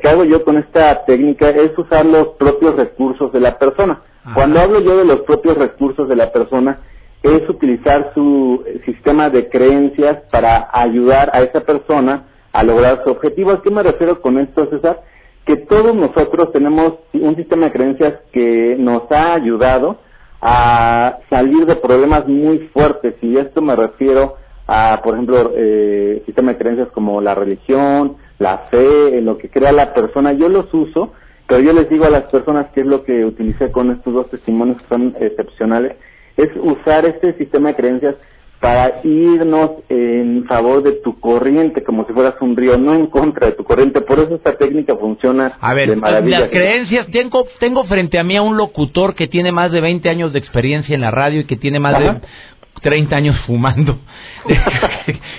que 0.00 0.08
hago 0.08 0.24
yo 0.24 0.44
con 0.44 0.58
esta 0.58 1.04
técnica 1.06 1.48
es 1.48 1.76
usar 1.78 2.04
los 2.04 2.28
propios 2.38 2.76
recursos 2.76 3.32
de 3.32 3.40
la 3.40 3.58
persona. 3.58 4.02
Cuando 4.34 4.60
hablo 4.60 4.80
yo 4.80 4.96
de 4.98 5.04
los 5.04 5.20
propios 5.20 5.56
recursos 5.56 6.08
de 6.08 6.16
la 6.16 6.32
persona, 6.32 6.80
es 7.22 7.48
utilizar 7.48 8.12
su 8.12 8.62
sistema 8.84 9.30
de 9.30 9.48
creencias 9.48 10.18
para 10.30 10.68
ayudar 10.72 11.30
a 11.32 11.40
esa 11.40 11.60
persona 11.60 12.24
a 12.52 12.62
lograr 12.62 13.02
su 13.02 13.10
objetivo. 13.10 13.50
¿A 13.50 13.62
qué 13.62 13.70
me 13.70 13.82
refiero 13.82 14.20
con 14.20 14.38
esto, 14.38 14.66
César? 14.66 15.00
Que 15.46 15.56
todos 15.56 15.94
nosotros 15.94 16.52
tenemos 16.52 16.94
un 17.14 17.34
sistema 17.36 17.66
de 17.66 17.72
creencias 17.72 18.14
que 18.32 18.76
nos 18.78 19.10
ha 19.10 19.32
ayudado 19.32 19.98
a 20.42 21.18
salir 21.30 21.64
de 21.64 21.76
problemas 21.76 22.28
muy 22.28 22.58
fuertes 22.74 23.14
y 23.22 23.38
esto 23.38 23.62
me 23.62 23.74
refiero 23.74 24.34
a, 24.66 25.00
por 25.02 25.14
ejemplo, 25.14 25.52
eh, 25.56 26.22
sistema 26.26 26.52
de 26.52 26.58
creencias 26.58 26.88
como 26.88 27.22
la 27.22 27.34
religión, 27.34 28.16
la 28.44 28.58
fe, 28.70 29.18
en 29.18 29.24
lo 29.24 29.38
que 29.38 29.48
crea 29.48 29.72
la 29.72 29.94
persona. 29.94 30.34
Yo 30.34 30.50
los 30.50 30.72
uso, 30.74 31.14
pero 31.48 31.60
yo 31.60 31.72
les 31.72 31.88
digo 31.88 32.04
a 32.04 32.10
las 32.10 32.24
personas 32.24 32.66
que 32.72 32.80
es 32.82 32.86
lo 32.86 33.02
que 33.02 33.24
utilicé 33.24 33.72
con 33.72 33.90
estos 33.90 34.12
dos 34.12 34.30
testimonios 34.30 34.76
que 34.82 34.88
son 34.88 35.16
excepcionales, 35.18 35.96
es 36.36 36.50
usar 36.56 37.06
este 37.06 37.32
sistema 37.38 37.70
de 37.70 37.76
creencias 37.76 38.16
para 38.60 39.00
irnos 39.02 39.72
en 39.88 40.44
favor 40.46 40.82
de 40.82 40.92
tu 40.92 41.18
corriente, 41.20 41.82
como 41.82 42.06
si 42.06 42.12
fueras 42.12 42.34
un 42.40 42.56
río, 42.56 42.76
no 42.76 42.94
en 42.94 43.06
contra 43.08 43.48
de 43.48 43.52
tu 43.52 43.64
corriente. 43.64 44.00
Por 44.00 44.18
eso 44.18 44.36
esta 44.36 44.56
técnica 44.56 44.94
funciona 44.96 45.52
a 45.60 45.74
ver, 45.74 45.90
de 45.90 45.96
maravilla. 45.96 46.40
Las 46.40 46.50
creencias, 46.50 47.06
tengo, 47.10 47.46
tengo 47.60 47.84
frente 47.84 48.18
a 48.18 48.24
mí 48.24 48.36
a 48.36 48.42
un 48.42 48.56
locutor 48.56 49.14
que 49.14 49.26
tiene 49.26 49.52
más 49.52 49.70
de 49.70 49.80
20 49.80 50.08
años 50.08 50.32
de 50.32 50.38
experiencia 50.38 50.94
en 50.94 51.02
la 51.02 51.10
radio 51.10 51.40
y 51.40 51.44
que 51.44 51.56
tiene 51.56 51.78
más 51.78 51.98
de 51.98 52.20
30 52.82 53.16
años 53.16 53.36
fumando. 53.46 53.98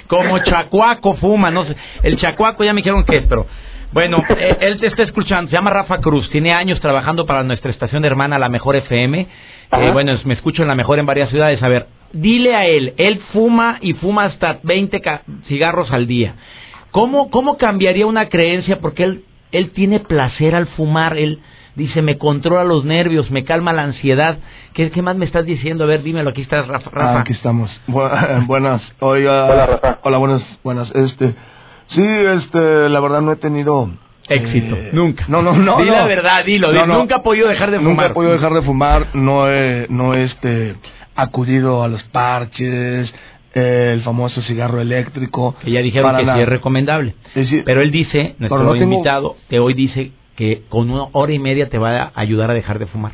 Como 0.07 0.39
chacuaco 0.39 1.15
fuma, 1.15 1.51
no 1.51 1.65
sé. 1.65 1.75
El 2.03 2.17
chacuaco 2.17 2.63
ya 2.63 2.73
me 2.73 2.81
dijeron 2.81 3.03
que 3.03 3.17
es, 3.17 3.23
pero 3.27 3.47
bueno, 3.91 4.23
eh, 4.37 4.57
él 4.59 4.79
te 4.79 4.87
está 4.87 5.03
escuchando, 5.03 5.49
se 5.49 5.55
llama 5.55 5.69
Rafa 5.69 5.99
Cruz, 5.99 6.29
tiene 6.29 6.51
años 6.51 6.79
trabajando 6.81 7.25
para 7.25 7.43
nuestra 7.43 7.71
estación 7.71 8.03
hermana, 8.03 8.37
la 8.37 8.49
Mejor 8.49 8.75
FM. 8.75 9.21
Eh, 9.21 9.89
bueno, 9.93 10.13
me 10.25 10.33
escucho 10.33 10.63
en 10.63 10.67
la 10.67 10.75
Mejor 10.75 10.99
en 10.99 11.05
varias 11.05 11.29
ciudades. 11.29 11.61
A 11.63 11.69
ver, 11.69 11.87
dile 12.11 12.55
a 12.55 12.65
él, 12.65 12.93
él 12.97 13.21
fuma 13.31 13.77
y 13.81 13.93
fuma 13.93 14.25
hasta 14.25 14.59
20 14.63 15.01
cigarros 15.47 15.91
al 15.91 16.07
día. 16.07 16.35
¿Cómo, 16.91 17.29
¿Cómo 17.29 17.57
cambiaría 17.57 18.05
una 18.05 18.29
creencia? 18.29 18.79
Porque 18.79 19.03
él, 19.03 19.23
él 19.51 19.71
tiene 19.71 19.99
placer 19.99 20.55
al 20.55 20.67
fumar, 20.67 21.17
él 21.17 21.39
Dice, 21.75 22.01
me 22.01 22.17
controla 22.17 22.63
los 22.63 22.85
nervios, 22.85 23.29
me 23.31 23.43
calma 23.43 23.73
la 23.73 23.83
ansiedad. 23.83 24.37
¿Qué, 24.73 24.91
qué 24.91 25.01
más 25.01 25.17
me 25.17 25.25
estás 25.25 25.45
diciendo? 25.45 25.83
A 25.83 25.87
ver, 25.87 26.03
dímelo, 26.03 26.29
aquí 26.29 26.41
estás, 26.41 26.67
Rafa. 26.67 26.89
Ah, 26.93 27.19
aquí 27.19 27.33
estamos. 27.33 27.69
buenas. 28.47 28.81
Oiga, 28.99 29.45
hola, 29.45 29.65
Rafa. 29.65 29.99
Hola, 30.03 30.17
buenas, 30.17 30.41
buenas. 30.63 30.89
Este, 30.95 31.33
sí, 31.89 32.01
este, 32.05 32.89
la 32.89 32.99
verdad 32.99 33.21
no 33.21 33.31
he 33.31 33.35
tenido... 33.37 33.89
Éxito, 34.27 34.75
eh, 34.75 34.89
nunca. 34.91 35.25
No, 35.27 35.43
no, 35.43 35.53
no. 35.53 35.77
Di 35.77 35.85
la 35.85 36.07
verdad, 36.07 36.43
dilo. 36.43 36.71
Nunca 36.87 37.17
he 37.17 37.19
podido 37.19 37.47
dejar 37.47 37.69
de 37.69 37.77
fumar. 37.77 37.91
Nunca 37.91 38.05
he 38.07 38.09
podido 38.09 38.33
dejar 38.33 38.53
de 38.53 38.61
fumar. 38.63 39.07
No 39.13 39.47
he, 39.51 39.85
no 39.89 40.15
he, 40.15 40.23
este, 40.23 40.75
acudido 41.15 41.83
a 41.83 41.87
los 41.87 42.01
parches. 42.05 43.13
eh, 43.53 43.91
el 43.93 44.01
famoso 44.01 44.41
cigarro 44.41 44.81
eléctrico. 44.81 45.55
Que 45.63 45.69
ya 45.71 45.81
dijeron 45.81 46.15
que 46.17 46.23
la- 46.25 46.35
sí 46.35 46.41
es 46.41 46.49
recomendable. 46.49 47.13
Es 47.35 47.49
decir, 47.49 47.63
Pero 47.65 47.81
él 47.81 47.91
dice, 47.91 48.35
nuestro 48.39 48.63
no 48.63 48.71
tengo- 48.73 48.83
invitado, 48.95 49.35
de 49.49 49.59
hoy 49.59 49.73
dice 49.75 50.11
que 50.35 50.63
con 50.69 50.89
una 50.89 51.05
hora 51.13 51.31
y 51.31 51.39
media 51.39 51.69
te 51.69 51.77
va 51.77 52.03
a 52.03 52.11
ayudar 52.15 52.49
a 52.51 52.53
dejar 52.53 52.79
de 52.79 52.85
fumar. 52.87 53.11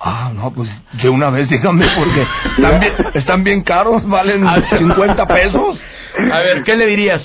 Ah, 0.00 0.32
no, 0.34 0.50
pues 0.52 0.68
de 1.02 1.08
una 1.10 1.28
vez 1.30 1.48
dígame 1.50 1.84
porque 1.96 2.22
están 2.62 2.80
bien, 2.80 2.92
están 3.14 3.44
bien 3.44 3.62
caros, 3.62 4.06
valen 4.08 4.46
50 4.78 5.26
pesos. 5.26 5.78
A 6.32 6.38
ver, 6.40 6.62
¿qué 6.64 6.76
le 6.76 6.86
dirías? 6.86 7.22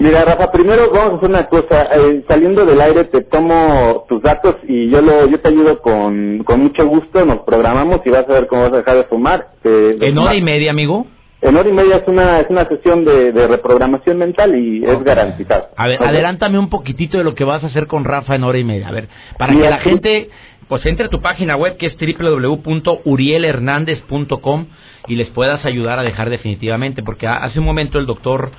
Mira, 0.00 0.24
Rafa, 0.24 0.50
primero 0.52 0.90
vamos 0.92 1.14
a 1.14 1.16
hacer 1.16 1.28
una 1.28 1.46
cosa. 1.48 1.82
eh, 1.96 2.24
saliendo 2.28 2.64
del 2.64 2.80
aire 2.80 3.04
te 3.06 3.22
tomo 3.24 4.04
tus 4.08 4.22
datos 4.22 4.54
y 4.68 4.88
yo 4.90 5.02
lo, 5.02 5.26
yo 5.28 5.40
te 5.40 5.48
ayudo 5.48 5.80
con, 5.80 6.44
con 6.44 6.60
mucho 6.60 6.86
gusto. 6.86 7.24
Nos 7.26 7.40
programamos 7.40 8.00
y 8.06 8.10
vas 8.10 8.24
a 8.28 8.32
ver 8.32 8.46
cómo 8.46 8.62
vas 8.62 8.72
a 8.74 8.76
dejar 8.78 8.96
de 8.96 9.04
fumar. 9.04 9.48
de 9.64 9.90
En 10.00 10.14
fumar. 10.14 10.24
hora 10.26 10.34
y 10.36 10.42
media, 10.42 10.70
amigo. 10.70 11.06
En 11.40 11.56
hora 11.56 11.68
y 11.68 11.72
media 11.72 11.96
es 11.98 12.08
una, 12.08 12.40
es 12.40 12.50
una 12.50 12.66
sesión 12.66 13.04
de, 13.04 13.30
de 13.32 13.46
reprogramación 13.46 14.18
mental 14.18 14.56
y 14.56 14.84
es 14.84 15.02
garantizado. 15.04 15.68
A 15.76 15.86
ver, 15.86 16.00
Ok. 16.00 16.06
adelántame 16.08 16.58
un 16.58 16.68
poquitito 16.68 17.16
de 17.18 17.22
lo 17.24 17.34
que 17.36 17.44
vas 17.44 17.62
a 17.62 17.68
hacer 17.68 17.86
con 17.86 18.04
Rafa 18.04 18.34
en 18.34 18.42
hora 18.44 18.58
y 18.58 18.64
media. 18.64 18.88
A 18.88 18.92
ver, 18.92 19.08
para 19.38 19.52
que 19.54 19.70
la 19.70 19.78
gente 19.78 20.30
pues 20.68 20.84
entre 20.84 21.06
a 21.06 21.08
tu 21.08 21.22
página 21.22 21.56
web 21.56 21.76
que 21.78 21.86
es 21.86 21.96
www.urielhernandez.com 22.18 24.66
y 25.06 25.14
les 25.16 25.28
puedas 25.30 25.64
ayudar 25.64 25.98
a 25.98 26.02
dejar 26.02 26.28
definitivamente, 26.28 27.02
porque 27.02 27.26
ha- 27.26 27.38
hace 27.44 27.58
un 27.58 27.64
momento 27.64 27.98
el 27.98 28.04
doctor 28.06 28.50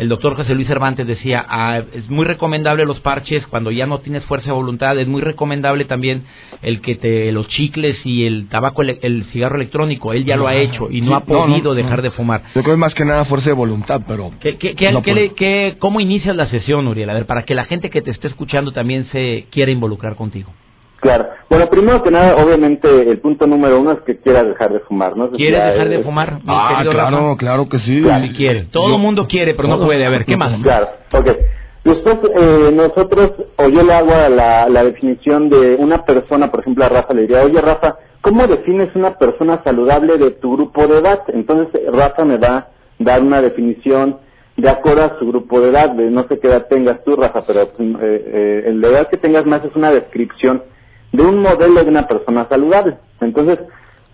el 0.00 0.08
doctor 0.08 0.34
José 0.34 0.54
Luis 0.54 0.66
Cervantes 0.66 1.06
decía, 1.06 1.44
ah, 1.48 1.82
es 1.94 2.08
muy 2.10 2.24
recomendable 2.24 2.84
los 2.86 3.00
parches 3.00 3.46
cuando 3.46 3.70
ya 3.70 3.86
no 3.86 3.98
tienes 4.00 4.24
fuerza 4.24 4.46
de 4.46 4.52
voluntad, 4.52 4.98
es 4.98 5.06
muy 5.06 5.20
recomendable 5.22 5.84
también 5.84 6.24
el 6.62 6.80
que 6.80 6.94
te 6.96 7.30
los 7.32 7.46
chicles 7.48 7.98
y 8.04 8.26
el 8.26 8.48
tabaco, 8.48 8.82
el 8.82 9.24
cigarro 9.32 9.56
electrónico, 9.56 10.12
él 10.12 10.24
ya 10.24 10.36
lo 10.36 10.46
ha 10.48 10.54
hecho 10.56 10.88
y 10.90 11.00
no 11.02 11.08
Sí, 11.08 11.12
ha 11.12 11.20
no, 11.32 11.46
no, 11.46 11.52
podido 11.52 11.70
no. 11.70 11.74
dejar 11.74 12.02
de 12.02 12.10
fumar. 12.10 12.42
Yo 12.54 12.62
creo 12.62 12.74
que 12.74 12.80
más 12.80 12.94
que 12.94 13.04
nada 13.04 13.24
fuerza 13.26 13.50
de 13.50 13.54
voluntad, 13.54 14.00
pero... 14.08 14.30
¿Qué, 14.40 14.56
qué, 14.56 14.74
qué- 14.74 14.90
No 14.90 15.02
qué 15.02 15.12
puedo. 15.12 15.24
le- 15.26 15.34
qué- 15.34 15.76
¿Cómo 15.78 16.00
inicias 16.00 16.34
la 16.34 16.48
sesión, 16.48 16.88
Uriel? 16.88 17.10
A 17.10 17.14
ver, 17.14 17.26
para 17.26 17.44
que 17.44 17.54
la 17.54 17.64
gente 17.66 17.90
que 17.90 18.02
te 18.02 18.10
esté 18.10 18.28
escuchando 18.28 18.72
también 18.72 19.06
se 19.12 19.46
quiera 19.50 19.70
involucrar 19.70 20.16
contigo. 20.16 20.50
Claro. 21.00 21.28
Bueno, 21.48 21.68
primero 21.70 22.02
que 22.02 22.10
nada, 22.10 22.36
obviamente, 22.44 22.88
el 23.10 23.18
punto 23.20 23.46
número 23.46 23.80
uno 23.80 23.92
es 23.92 24.00
que 24.00 24.18
quieras 24.18 24.46
dejar 24.46 24.72
de 24.72 24.80
fumar, 24.80 25.16
¿no? 25.16 25.30
¿Quieres 25.30 25.58
ya 25.58 25.66
dejar 25.70 25.88
de 25.88 25.96
es- 26.00 26.04
fumar, 26.04 26.34
mi 26.34 26.40
Ah, 26.46 26.80
claro, 26.82 26.92
Rafa? 27.20 27.36
claro 27.38 27.68
que 27.68 27.78
sí. 27.80 28.02
Claro. 28.02 28.24
Si 28.26 28.32
quiere. 28.34 28.64
Todo 28.70 28.94
el 28.96 29.00
mundo 29.00 29.26
quiere, 29.26 29.54
pero 29.54 29.68
no 29.68 29.80
puede. 29.84 30.04
A 30.04 30.10
ver, 30.10 30.24
¿qué 30.26 30.36
más? 30.36 30.60
Claro, 30.62 30.88
ok. 31.12 31.26
Después, 31.84 32.18
eh, 32.38 32.70
nosotros, 32.74 33.32
o 33.56 33.68
yo 33.68 33.82
le 33.82 33.92
hago 33.94 34.12
a 34.12 34.28
la, 34.28 34.68
la 34.68 34.84
definición 34.84 35.48
de 35.48 35.76
una 35.76 36.04
persona, 36.04 36.50
por 36.50 36.60
ejemplo, 36.60 36.84
a 36.84 36.90
Rafa 36.90 37.14
le 37.14 37.22
diría, 37.22 37.42
oye 37.42 37.58
Rafa, 37.58 37.96
¿cómo 38.20 38.46
defines 38.46 38.94
una 38.94 39.16
persona 39.16 39.62
saludable 39.64 40.18
de 40.18 40.32
tu 40.32 40.52
grupo 40.54 40.86
de 40.86 40.98
edad? 40.98 41.20
Entonces, 41.28 41.74
eh, 41.80 41.86
Rafa 41.90 42.26
me 42.26 42.36
va 42.36 42.56
a 42.56 42.66
dar 42.98 43.22
una 43.22 43.40
definición 43.40 44.18
de 44.58 44.68
acuerdo 44.68 45.04
a 45.04 45.18
su 45.18 45.26
grupo 45.26 45.58
de 45.62 45.70
edad, 45.70 45.88
de 45.92 46.10
no 46.10 46.24
sé 46.28 46.38
qué 46.38 46.48
edad 46.48 46.66
tengas 46.68 47.02
tú, 47.02 47.16
Rafa, 47.16 47.44
pero 47.46 47.62
eh, 47.62 47.68
eh, 47.78 48.64
el 48.66 48.82
de 48.82 48.88
edad 48.90 49.08
que 49.08 49.16
tengas 49.16 49.46
más 49.46 49.64
es 49.64 49.74
una 49.74 49.90
descripción 49.90 50.62
de 51.12 51.22
un 51.22 51.38
modelo 51.38 51.82
de 51.82 51.90
una 51.90 52.06
persona 52.06 52.46
saludable. 52.48 52.98
Entonces, 53.20 53.58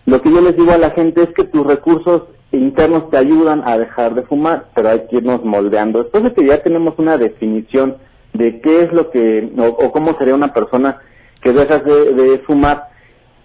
lo 0.06 0.22
que 0.22 0.30
yo 0.30 0.40
les 0.40 0.56
digo 0.56 0.72
a 0.72 0.78
la 0.78 0.90
gente 0.90 1.22
es 1.22 1.30
que 1.35 1.44
tus 1.44 1.66
recursos 1.66 2.22
internos 2.52 3.11
te 3.11 3.18
ayudan 3.18 3.62
a 3.66 3.76
dejar 3.76 4.14
de 4.14 4.22
fumar, 4.22 4.66
pero 4.74 4.88
hay 4.88 5.06
que 5.09 5.16
irnos 5.16 5.44
moldeando. 5.44 6.02
Después 6.02 6.24
de 6.24 6.32
que 6.32 6.46
ya 6.46 6.62
tenemos 6.62 6.94
una 6.98 7.18
definición 7.18 7.96
de 8.32 8.61
qué 8.61 8.85
es 8.85 8.92
lo 8.92 9.11
que, 9.11 9.50
o, 9.59 9.64
o 9.64 9.92
cómo 9.92 10.14
sería 10.16 10.35
una 10.35 10.52
persona 10.52 10.98
que 11.42 11.52
dejas 11.52 11.85
de, 11.85 12.14
de 12.14 12.38
fumar, 12.40 12.85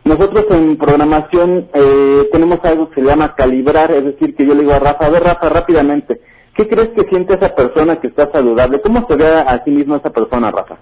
nosotros 0.03 0.45
en 0.49 0.77
programación 0.77 1.67
eh, 1.73 2.29
tenemos 2.31 2.59
algo 2.63 2.89
que 2.89 3.01
se 3.01 3.07
llama 3.07 3.35
calibrar, 3.35 3.91
es 3.91 4.03
decir, 4.03 4.35
que 4.35 4.45
yo 4.45 4.53
le 4.53 4.61
digo 4.61 4.73
a 4.73 4.79
Rafa, 4.79 5.05
a 5.05 5.09
ver 5.09 5.23
Rafa, 5.23 5.49
rápidamente, 5.49 6.21
¿qué 6.55 6.67
crees 6.67 6.89
que 6.89 7.03
siente 7.03 7.35
esa 7.35 7.53
persona 7.53 7.99
que 7.99 8.07
está 8.07 8.31
saludable? 8.31 8.81
¿Cómo 8.81 9.05
se 9.07 9.15
ve 9.15 9.27
a 9.27 9.63
sí 9.63 9.69
mismo 9.69 9.95
esa 9.95 10.09
persona, 10.09 10.49
Rafa? 10.49 10.77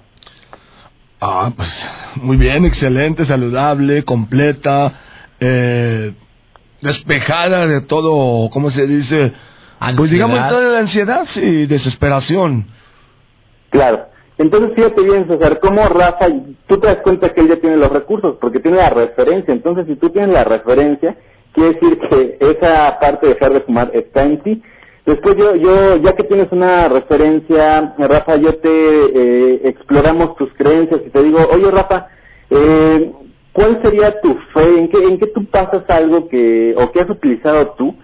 Ah, 1.21 1.51
pues 1.55 1.69
muy 2.15 2.37
bien, 2.37 2.65
excelente, 2.65 3.25
saludable, 3.25 4.03
completa, 4.03 4.93
eh, 5.39 6.13
despejada 6.81 7.67
de 7.67 7.81
todo, 7.81 8.49
¿cómo 8.51 8.71
se 8.71 8.87
dice? 8.87 9.33
Pues 9.97 10.11
digamos 10.11 10.39
toda 10.49 10.69
la 10.69 10.79
ansiedad 10.79 11.25
y 11.35 11.65
desesperación. 11.65 12.65
Claro. 13.69 14.07
Entonces, 14.37 14.71
fíjate 14.73 15.01
bien, 15.01 15.27
César, 15.27 15.59
cómo 15.59 15.85
Rafa, 15.89 16.27
tú 16.67 16.79
te 16.79 16.87
das 16.87 16.99
cuenta 17.03 17.33
que 17.33 17.41
él 17.41 17.49
ya 17.49 17.57
tiene 17.57 17.75
los 17.75 17.91
recursos, 17.91 18.37
porque 18.39 18.61
tiene 18.61 18.77
la 18.77 18.89
referencia. 18.89 19.53
Entonces, 19.53 19.85
si 19.87 19.97
tú 19.97 20.09
tienes 20.11 20.31
la 20.31 20.45
referencia, 20.45 21.17
quiere 21.51 21.73
decir 21.73 21.99
que 22.09 22.37
esa 22.39 22.97
parte 22.99 23.27
de 23.27 23.33
dejar 23.33 23.51
de 23.51 23.59
fumar 23.61 23.91
está 23.93 24.23
en 24.23 24.41
ti. 24.41 24.63
Después, 25.05 25.35
yo, 25.37 25.55
yo 25.55 25.97
ya 25.97 26.13
que 26.13 26.23
tienes 26.23 26.51
una 26.51 26.87
referencia, 26.87 27.95
Rafa, 27.97 28.35
yo 28.35 28.55
te 28.55 28.69
eh, 28.69 29.61
exploramos 29.63 30.35
tus 30.35 30.53
creencias 30.53 31.01
y 31.05 31.09
te 31.09 31.23
digo, 31.23 31.39
oye, 31.51 31.71
Rafa, 31.71 32.07
eh, 32.49 33.11
¿cuál 33.53 33.81
sería 33.81 34.19
tu 34.21 34.33
fe? 34.53 34.79
¿En 34.79 34.89
qué, 34.89 34.97
¿En 35.03 35.17
qué 35.17 35.27
tú 35.27 35.45
pasas 35.45 35.83
algo 35.89 36.27
que, 36.27 36.75
o 36.77 36.91
qué 36.91 37.01
has 37.01 37.09
utilizado 37.09 37.69
tú 37.77 37.95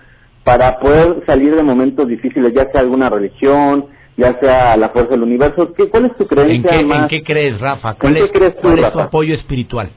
para 0.44 0.80
poder 0.80 1.24
salir 1.26 1.56
de 1.56 1.64
momentos 1.64 2.08
difíciles, 2.08 2.54
ya 2.54 2.72
sea 2.72 2.82
alguna 2.82 3.10
religión, 3.10 3.86
ya 4.18 4.40
sea 4.40 4.78
la 4.78 4.90
fuerza 4.90 5.12
del 5.12 5.24
universo? 5.24 5.74
¿Qué, 5.74 5.90
¿Cuál 5.90 6.06
es 6.06 6.16
tu 6.16 6.24
¿En 6.24 6.30
creencia 6.30 6.72
qué, 6.72 6.80
en 6.80 6.88
más? 6.88 7.10
qué 7.10 7.24
crees, 7.24 7.60
Rafa? 7.60 7.96
¿Cuál, 7.96 8.14
qué 8.16 8.24
es, 8.24 8.32
crees 8.32 8.56
tú, 8.56 8.62
cuál 8.62 8.80
es 8.80 8.94
tu 8.94 9.00
apoyo 9.00 9.36
espiritual? 9.36 9.90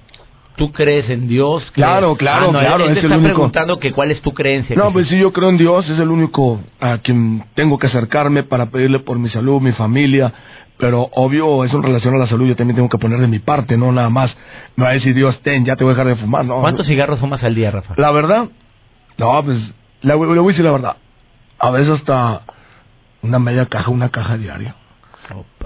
¿Tú 0.58 0.72
crees 0.72 1.08
en 1.08 1.26
Dios? 1.28 1.62
¿Crees- 1.62 1.72
Claro, 1.72 2.16
claro, 2.16 2.48
Ah, 2.48 2.52
no, 2.52 2.58
claro, 2.60 2.84
Él, 2.84 2.90
él 2.90 2.96
es 2.98 3.00
te 3.02 3.06
el 3.06 3.12
está 3.12 3.16
único. 3.18 3.34
preguntando 3.34 3.78
que 3.78 3.92
cuál 3.92 4.10
es 4.10 4.20
tu 4.20 4.34
creencia. 4.34 4.76
No, 4.76 4.92
pues 4.92 5.08
sí. 5.08 5.16
yo 5.18 5.32
creo 5.32 5.48
en 5.48 5.56
Dios, 5.56 5.88
es 5.88 5.98
el 5.98 6.10
único 6.10 6.60
a 6.80 6.98
quien 6.98 7.44
tengo 7.54 7.78
que 7.78 7.86
acercarme 7.86 8.42
para 8.42 8.66
pedirle 8.66 8.98
por 8.98 9.18
mi 9.18 9.30
salud, 9.30 9.60
mi 9.62 9.72
familia, 9.72 10.32
pero 10.76 11.08
obvio, 11.12 11.64
eso 11.64 11.76
en 11.76 11.82
relación 11.84 12.14
a 12.14 12.18
la 12.18 12.26
salud, 12.26 12.46
yo 12.46 12.54
también 12.56 12.76
tengo 12.76 12.88
que 12.88 12.98
poner 12.98 13.18
de 13.20 13.26
mi 13.28 13.38
parte, 13.38 13.76
no 13.78 13.90
nada 13.92 14.10
más 14.10 14.30
me 14.76 14.84
va 14.84 14.90
a 14.90 14.94
decir 14.94 15.14
Dios, 15.14 15.40
ten, 15.42 15.64
ya 15.64 15.76
te 15.76 15.84
voy 15.84 15.92
a 15.92 15.96
dejar 15.96 16.08
de 16.08 16.16
fumar, 16.16 16.44
no. 16.44 16.60
¿Cuántos 16.60 16.86
cigarros 16.86 17.18
fumas 17.20 17.42
al 17.42 17.54
día, 17.54 17.70
Rafa? 17.70 17.94
La 17.96 18.10
verdad, 18.10 18.48
no, 19.16 19.44
pues, 19.44 19.58
le, 20.02 20.14
voy- 20.14 20.32
le 20.34 20.40
voy 20.40 20.50
a 20.50 20.52
decir 20.52 20.64
la 20.64 20.72
verdad, 20.72 20.96
a 21.58 21.70
veces 21.70 21.90
hasta 22.00 22.42
una 23.22 23.38
media 23.38 23.66
caja, 23.66 23.90
una 23.90 24.08
caja 24.10 24.36
diaria. 24.36 24.74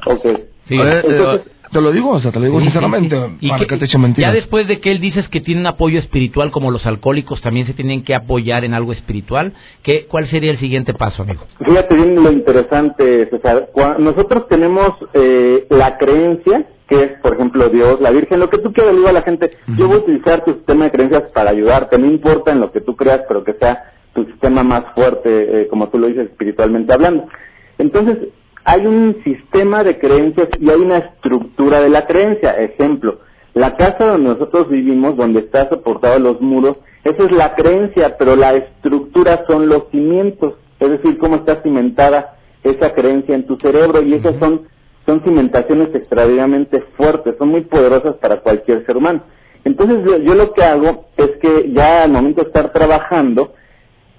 Ok. 0.07 0.27
Sí. 0.69 0.79
A 0.79 0.83
ver, 0.85 1.05
eh, 1.05 1.09
Entonces- 1.09 1.52
te 1.73 1.81
lo 1.81 1.91
digo, 1.91 2.11
o 2.11 2.21
sea, 2.21 2.31
te 2.31 2.39
lo 2.39 2.45
digo 2.45 2.59
Sí, 2.59 2.65
sinceramente, 2.67 3.17
sí. 3.17 3.37
¿Y 3.41 3.49
para 3.49 3.61
qué- 3.61 3.67
que 3.67 3.77
te 3.79 3.85
eche 3.87 3.99
mentiras. 3.99 4.31
Ya 4.31 4.35
después 4.35 4.69
de 4.69 4.81
que 4.81 4.93
él 4.93 5.01
dices 5.01 5.29
que 5.29 5.41
tiene 5.41 5.61
un 5.63 5.67
apoyo 5.67 5.99
espiritual 5.99 6.51
como 6.51 6.71
los 6.71 6.87
alcohólicos 6.87 7.41
también 7.41 7.67
se 7.67 7.75
tienen 7.75 8.05
que 8.05 8.15
apoyar 8.15 8.65
en 8.65 8.75
algo 8.75 8.93
espiritual, 8.93 9.53
¿qué, 9.83 10.07
¿cuál 10.07 10.29
sería 10.29 10.51
el 10.53 10.59
siguiente 10.59 10.95
paso, 10.95 11.23
amigo? 11.23 11.43
Fíjate 11.65 11.95
bien 11.97 12.15
lo 12.23 12.31
interesante, 12.31 13.27
César. 13.31 13.71
Cua- 13.75 13.97
Nosotros 13.99 14.47
tenemos 14.49 14.93
eh, 15.15 15.67
la 15.71 15.97
creencia, 15.99 16.67
que 16.89 17.03
es, 17.05 17.11
por 17.23 17.35
ejemplo, 17.35 17.69
Dios, 17.71 18.01
la 18.01 18.11
Virgen, 18.11 18.39
lo 18.39 18.51
que 18.51 18.59
tú 18.59 18.73
quieras, 18.73 18.95
digo 18.95 19.09
a 19.09 19.13
la 19.13 19.23
gente, 19.23 19.51
yo 19.79 19.89
voy 19.89 19.97
a 19.97 20.01
utilizar 20.01 20.45
tu 20.45 20.53
sistema 20.53 20.85
de 20.85 20.91
creencias 20.91 21.23
para 21.33 21.51
ayudarte, 21.51 21.97
no 21.99 22.07
importa 22.07 22.53
en 22.53 22.61
lo 22.61 22.71
que 22.71 22.81
tú 22.83 22.97
creas, 22.97 23.23
pero 23.27 23.43
que 23.45 23.55
sea 23.55 23.93
tu 24.15 24.25
sistema 24.27 24.63
más 24.63 24.85
fuerte, 24.95 25.63
eh, 25.63 25.69
como 25.69 25.89
tú 25.89 25.99
lo 25.99 26.07
dices, 26.09 26.27
espiritualmente 26.31 26.93
hablando. 26.93 27.27
Entonces, 27.79 28.19
hay 28.64 28.87
un 28.87 29.16
sistema 29.25 29.83
de 29.83 29.98
creencias 29.98 30.48
y 30.59 30.70
hay 30.70 30.81
una 30.81 30.98
estructura 30.98 31.81
de 31.81 31.88
la 31.88 32.07
creencia. 32.07 32.53
Ejemplo, 32.53 33.18
la 33.55 33.77
casa 33.77 34.07
donde 34.07 34.31
nosotros 34.31 34.68
vivimos, 34.68 35.16
donde 35.16 35.40
está 35.40 35.68
soportado 35.68 36.18
los 36.18 36.40
muros, 36.40 36.79
esa 37.05 37.25
es 37.25 37.33
la 37.33 37.55
creencia, 37.55 38.16
pero 38.16 38.37
la 38.37 38.55
estructura 38.55 39.44
son 39.46 39.68
los 39.68 39.88
cimientos, 39.90 40.55
es 40.79 40.90
decir, 40.90 41.18
cómo 41.18 41.37
está 41.37 41.62
cimentada 41.62 42.37
esa 42.62 42.92
creencia 42.94 43.35
en 43.35 43.46
tu 43.46 43.57
cerebro 43.57 44.03
y 44.03 44.14
esas 44.14 44.37
son, 44.38 44.62
son 45.05 45.22
cimentaciones 45.25 45.92
extraordinariamente 45.94 46.81
fuertes, 46.96 47.35
son 47.38 47.48
muy 47.48 47.62
poderosas 47.62 48.16
para 48.16 48.40
cualquier 48.40 48.87
ser 48.87 48.96
humano. 48.96 49.22
Entonces 49.64 50.05
yo, 50.05 50.16
yo 50.18 50.35
lo 50.35 50.53
que 50.53 50.62
hago 50.62 51.07
es 51.16 51.37
que 51.38 51.72
ya 51.72 52.05
al 52.05 52.12
momento 52.12 52.42
de 52.42 52.48
estar 52.48 52.72
trabajando, 52.72 53.55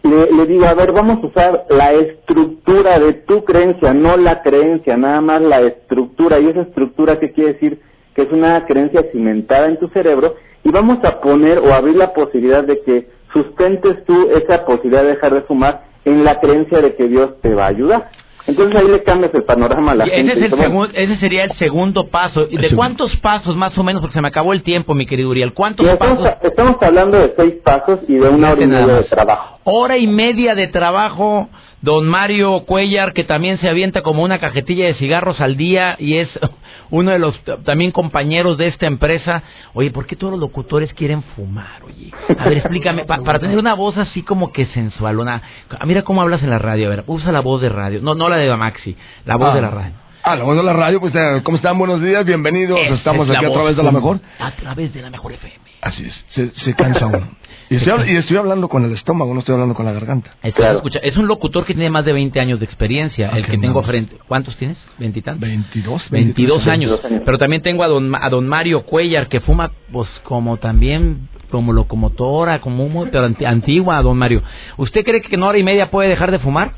le, 0.03 0.31
le 0.31 0.45
digo, 0.45 0.65
a 0.65 0.73
ver, 0.73 0.91
vamos 0.91 1.23
a 1.23 1.27
usar 1.27 1.65
la 1.69 1.93
estructura 1.93 2.99
de 2.99 3.13
tu 3.13 3.43
creencia, 3.45 3.93
no 3.93 4.17
la 4.17 4.41
creencia, 4.41 4.97
nada 4.97 5.21
más 5.21 5.41
la 5.41 5.61
estructura. 5.61 6.39
¿Y 6.39 6.47
esa 6.49 6.61
estructura 6.61 7.19
qué 7.19 7.31
quiere 7.31 7.53
decir? 7.53 7.79
Que 8.15 8.23
es 8.23 8.31
una 8.31 8.65
creencia 8.65 9.03
cimentada 9.11 9.67
en 9.67 9.77
tu 9.79 9.87
cerebro 9.89 10.35
y 10.63 10.69
vamos 10.71 11.03
a 11.03 11.19
poner 11.21 11.59
o 11.59 11.73
abrir 11.73 11.95
la 11.95 12.13
posibilidad 12.13 12.63
de 12.63 12.81
que 12.83 13.07
sustentes 13.33 14.03
tú 14.05 14.27
esa 14.35 14.65
posibilidad 14.65 15.01
de 15.03 15.09
dejar 15.09 15.33
de 15.33 15.41
fumar 15.41 15.83
en 16.05 16.23
la 16.23 16.39
creencia 16.39 16.79
de 16.81 16.95
que 16.95 17.07
Dios 17.07 17.39
te 17.41 17.53
va 17.55 17.65
a 17.65 17.69
ayudar. 17.69 18.09
Entonces 18.45 18.75
ahí 18.75 18.87
le 18.89 19.03
cambias 19.03 19.33
el 19.33 19.43
panorama 19.45 19.93
a 19.93 19.95
la 19.95 20.05
Y 20.05 20.09
gente. 20.09 20.33
ese, 20.33 20.33
es 20.33 20.37
y 20.37 20.43
el 20.45 20.51
dice, 20.51 20.67
bueno, 20.69 20.85
segun- 20.87 20.91
ese 20.95 21.15
sería 21.17 21.45
el 21.45 21.53
segundo 21.53 22.07
paso. 22.09 22.45
¿Y 22.49 22.57
¿De 22.57 22.75
cuántos 22.75 23.15
pasos 23.17 23.55
más 23.55 23.75
o 23.77 23.83
menos? 23.83 24.01
Porque 24.01 24.15
se 24.15 24.21
me 24.21 24.27
acabó 24.27 24.51
el 24.51 24.63
tiempo, 24.63 24.93
mi 24.93 25.05
querido 25.05 25.29
Uriel. 25.29 25.53
¿Cuántos 25.53 25.87
estamos, 25.87 26.19
pasos? 26.19 26.43
estamos 26.43 26.75
hablando 26.81 27.17
de 27.19 27.33
seis 27.37 27.53
pasos 27.63 27.99
y 28.07 28.15
de 28.15 28.27
una 28.27 28.51
hora 28.51 28.61
y 28.63 28.67
media 28.67 28.95
de 28.95 29.03
trabajo. 29.03 29.52
Hora 29.65 29.97
y 29.97 30.07
media 30.07 30.55
de 30.55 30.67
trabajo, 30.67 31.49
don 31.81 32.05
Mario 32.05 32.65
Cuellar, 32.65 33.13
que 33.13 33.23
también 33.23 33.59
se 33.59 33.69
avienta 33.69 34.01
como 34.01 34.21
una 34.23 34.39
cajetilla 34.39 34.85
de 34.85 34.95
cigarros 34.95 35.39
al 35.39 35.55
día 35.55 35.95
y 35.99 36.17
es 36.17 36.27
uno 36.89 37.11
de 37.11 37.19
los 37.19 37.39
también 37.63 37.91
compañeros 37.91 38.57
de 38.57 38.67
esta 38.67 38.87
empresa. 38.87 39.41
Oye, 39.73 39.89
¿por 39.91 40.05
qué 40.05 40.17
todos 40.17 40.31
los 40.31 40.41
locutores 40.41 40.93
quieren 40.93 41.23
fumar? 41.35 41.81
Oye, 41.85 42.11
a 42.37 42.43
ver, 42.43 42.57
explícame, 42.57 43.05
para 43.05 43.39
tener 43.39 43.57
una 43.57 43.73
voz 43.73 43.97
así 43.97 44.21
como 44.21 44.51
que 44.51 44.65
sensual, 44.67 45.19
una, 45.19 45.41
mira 45.85 46.01
cómo 46.01 46.21
hablas 46.21 46.43
en 46.43 46.49
la 46.49 46.59
radio, 46.59 46.87
a 46.87 46.89
ver, 46.89 47.03
usa 47.07 47.31
la 47.31 47.39
voz 47.39 47.61
de 47.61 47.69
radio, 47.69 48.01
no, 48.01 48.15
no 48.15 48.27
la 48.27 48.35
de 48.35 48.53
Maxi, 48.57 48.97
la 49.25 49.37
voz 49.37 49.53
de 49.53 49.61
la 49.61 49.67
ah. 49.67 49.71
radio. 49.71 49.93
Ah, 50.25 50.35
la 50.37 50.43
voz 50.43 50.55
de 50.55 50.63
la 50.63 50.73
radio, 50.73 51.01
pues, 51.01 51.13
eh, 51.15 51.41
¿cómo 51.43 51.57
están? 51.57 51.77
Buenos 51.77 52.01
días, 52.01 52.25
bienvenidos, 52.25 52.79
estamos 52.91 53.29
aquí 53.29 53.45
a 53.45 53.51
través 53.51 53.75
de 53.75 53.83
la 53.83 53.91
mejor. 53.91 54.19
A 54.39 54.51
través 54.51 54.93
de 54.93 55.01
la 55.01 55.09
mejor 55.09 55.33
FM. 55.33 55.55
Así 55.81 56.05
es, 56.05 56.25
se, 56.29 56.51
se 56.63 56.73
cansa 56.73 57.07
uno. 57.07 57.27
Y 57.73 58.15
estoy, 58.17 58.37
hablando 58.37 58.67
con 58.67 58.85
el 58.85 58.93
estómago, 58.93 59.33
no 59.33 59.39
estoy 59.39 59.53
hablando 59.53 59.73
con 59.73 59.85
la 59.85 59.93
garganta. 59.93 60.31
Escucha, 60.43 60.99
es 60.99 61.17
un 61.17 61.27
locutor 61.27 61.65
que 61.65 61.73
tiene 61.73 61.89
más 61.89 62.05
de 62.05 62.13
20 62.13 62.39
años 62.39 62.59
de 62.59 62.65
experiencia, 62.65 63.31
ah, 63.33 63.37
el 63.39 63.47
que 63.47 63.57
tengo 63.57 63.81
frente. 63.81 64.15
¿Cuántos 64.27 64.55
tienes? 64.57 64.77
¿Veintitantos? 64.99 65.41
22. 65.41 66.09
22 66.11 66.67
años. 66.67 67.01
Pero 67.25 67.37
también 67.39 67.63
tengo 67.63 67.83
a 67.83 67.87
don, 67.87 68.13
a 68.13 68.29
don 68.29 68.47
Mario 68.47 68.83
Cuellar, 68.83 69.27
que 69.27 69.39
fuma, 69.39 69.71
pues, 69.91 70.07
como 70.23 70.57
también 70.57 71.29
como 71.49 71.73
locomotora, 71.73 72.61
como 72.61 72.89
muy 72.89 73.09
pero 73.11 73.31
antigua, 73.45 74.01
don 74.01 74.17
Mario. 74.17 74.43
¿Usted 74.77 75.03
cree 75.03 75.21
que 75.21 75.35
en 75.35 75.43
hora 75.43 75.57
y 75.57 75.63
media 75.63 75.89
puede 75.89 76.09
dejar 76.09 76.31
de 76.31 76.39
fumar? 76.39 76.73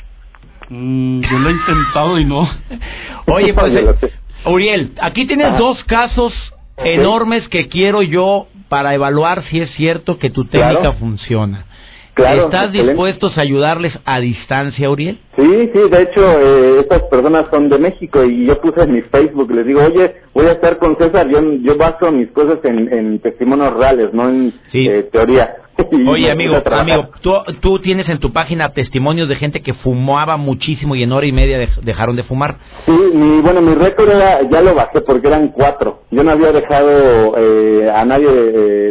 Mm, 0.70 1.22
yo 1.22 1.40
lo 1.40 1.50
he 1.50 1.52
intentado 1.52 2.20
y 2.20 2.26
no. 2.26 2.50
Oye, 3.28 3.54
pues, 3.54 3.74
eh, 3.74 4.12
Uriel, 4.46 4.92
aquí 5.02 5.26
tienes 5.28 5.58
dos 5.58 5.84
casos 5.86 6.34
enormes 6.78 7.48
que 7.50 7.68
quiero 7.68 8.02
yo 8.02 8.48
para 8.70 8.94
evaluar 8.94 9.44
si 9.46 9.60
es 9.62 9.70
cierto 9.76 10.18
que 10.18 10.30
tu 10.30 10.46
técnica 10.46 10.94
funciona. 10.94 11.66
¿Estás 12.18 12.72
dispuesto 12.72 13.30
a 13.36 13.42
ayudarles 13.42 13.94
a 14.06 14.22
distancia, 14.22 14.90
Uriel? 14.90 15.18
Sí, 15.36 15.70
sí, 15.74 15.80
de 15.90 16.02
hecho, 16.02 16.22
eh, 16.22 16.80
estas 16.80 17.04
personas 17.04 17.48
son 17.52 17.68
de 17.68 17.78
México 17.78 18.24
y 18.24 18.46
yo 18.46 18.60
puse 18.62 18.84
en 18.84 18.94
mi 18.94 19.02
Facebook, 19.02 19.52
les 19.52 19.66
digo, 19.66 19.82
oye, 19.84 20.16
voy 20.34 20.46
a 20.46 20.54
estar 20.54 20.78
con 20.78 20.96
César, 20.98 21.28
yo, 21.28 21.42
yo 21.62 21.76
baso 21.76 22.12
mis 22.14 22.32
cosas 22.32 22.60
en, 22.64 23.20
testimonios 23.20 23.74
reales, 23.74 24.14
no 24.14 24.30
en 24.30 24.54
eh, 24.74 25.10
teoría. 25.12 25.56
Oye, 26.08 26.32
amigo, 26.32 26.56
amigo, 26.72 27.10
¿tú, 27.22 27.34
tú 27.60 27.80
tienes 27.80 28.08
en 28.10 28.20
tu 28.20 28.32
página 28.32 28.70
testimonios 28.70 29.28
de 29.28 29.36
gente 29.36 29.62
que 29.62 29.74
fumaba 29.74 30.38
muchísimo 30.38 30.96
y 30.96 31.04
en 31.04 31.12
hora 31.12 31.26
y 31.26 31.32
media 31.32 31.68
dejaron 31.82 32.16
de 32.16 32.24
fumar. 32.24 32.56
Sí, 32.86 32.92
mi, 32.92 33.42
bueno, 33.42 33.62
mi 33.62 33.76
récord 33.76 34.10
era, 34.10 34.42
ya 34.50 34.62
lo 34.62 34.74
bajé 34.74 35.02
porque 35.02 35.28
eran 35.28 35.50
cuatro. 35.50 36.04
Yo 36.12 36.24
no 36.24 36.32
había 36.32 36.52
dejado 36.52 37.36
eh, 37.38 37.92
a 37.94 38.06
nadie 38.06 38.30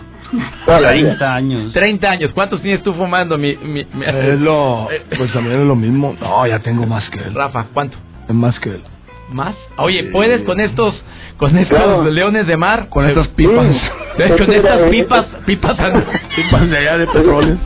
30 0.65 1.35
años. 1.35 1.73
30 1.73 2.09
años. 2.09 2.31
¿Cuántos 2.33 2.61
tienes 2.61 2.83
tú 2.83 2.93
fumando? 2.93 3.37
Mi, 3.37 3.55
mi, 3.55 3.81
Es 4.05 4.39
lo, 4.39 4.87
pues 5.17 5.31
también 5.33 5.61
es 5.61 5.67
lo 5.67 5.75
mismo. 5.75 6.15
No, 6.19 6.45
ya 6.47 6.59
tengo 6.59 6.85
más 6.85 7.09
que 7.09 7.19
él. 7.19 7.33
Rafa, 7.33 7.65
¿cuánto? 7.73 7.97
Es 8.27 8.35
más 8.35 8.59
que 8.59 8.69
él. 8.69 8.83
¿Más? 9.31 9.55
Oye, 9.77 10.05
¿puedes 10.05 10.41
con 10.41 10.59
estos 10.59 11.03
con 11.37 11.55
estos 11.57 12.11
leones 12.11 12.47
de 12.47 12.57
mar? 12.57 12.89
Con 12.89 13.07
estas 13.07 13.27
pipas. 13.29 13.77
con 14.17 14.51
estas 14.51 14.89
pipas, 14.89 15.25
pipas, 15.45 15.77
pipas 16.35 16.69
de 16.69 16.77
allá 16.77 16.97
de 16.97 17.07
petróleo. 17.07 17.57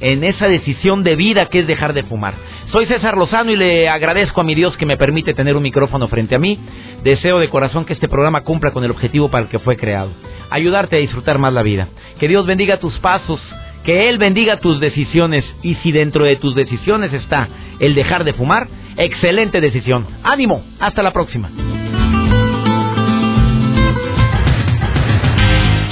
en 0.00 0.24
esa 0.24 0.48
decisión 0.48 1.02
de 1.02 1.16
vida 1.16 1.46
que 1.46 1.60
es 1.60 1.66
dejar 1.66 1.92
de 1.92 2.04
fumar. 2.04 2.34
Soy 2.70 2.86
César 2.86 3.16
Lozano 3.16 3.50
y 3.50 3.56
le 3.56 3.88
agradezco 3.88 4.40
a 4.40 4.44
mi 4.44 4.54
Dios 4.54 4.76
que 4.76 4.86
me 4.86 4.96
permite 4.96 5.34
tener 5.34 5.56
un 5.56 5.62
micrófono 5.62 6.08
frente 6.08 6.34
a 6.34 6.38
mí. 6.38 6.58
Deseo 7.02 7.38
de 7.38 7.48
corazón 7.48 7.84
que 7.84 7.92
este 7.92 8.08
programa 8.08 8.42
cumpla 8.42 8.72
con 8.72 8.84
el 8.84 8.90
objetivo 8.90 9.30
para 9.30 9.44
el 9.44 9.50
que 9.50 9.58
fue 9.58 9.76
creado. 9.76 10.10
Ayudarte 10.50 10.96
a 10.96 11.00
disfrutar 11.00 11.38
más 11.38 11.52
la 11.52 11.62
vida. 11.62 11.88
Que 12.18 12.28
Dios 12.28 12.46
bendiga 12.46 12.78
tus 12.78 12.98
pasos, 12.98 13.40
que 13.84 14.08
Él 14.08 14.18
bendiga 14.18 14.58
tus 14.58 14.80
decisiones 14.80 15.44
y 15.62 15.76
si 15.76 15.92
dentro 15.92 16.24
de 16.24 16.36
tus 16.36 16.54
decisiones 16.54 17.12
está 17.12 17.48
el 17.78 17.94
dejar 17.94 18.24
de 18.24 18.32
fumar, 18.32 18.68
excelente 18.96 19.60
decisión. 19.60 20.06
Ánimo, 20.22 20.64
hasta 20.80 21.02
la 21.02 21.12
próxima. 21.12 21.50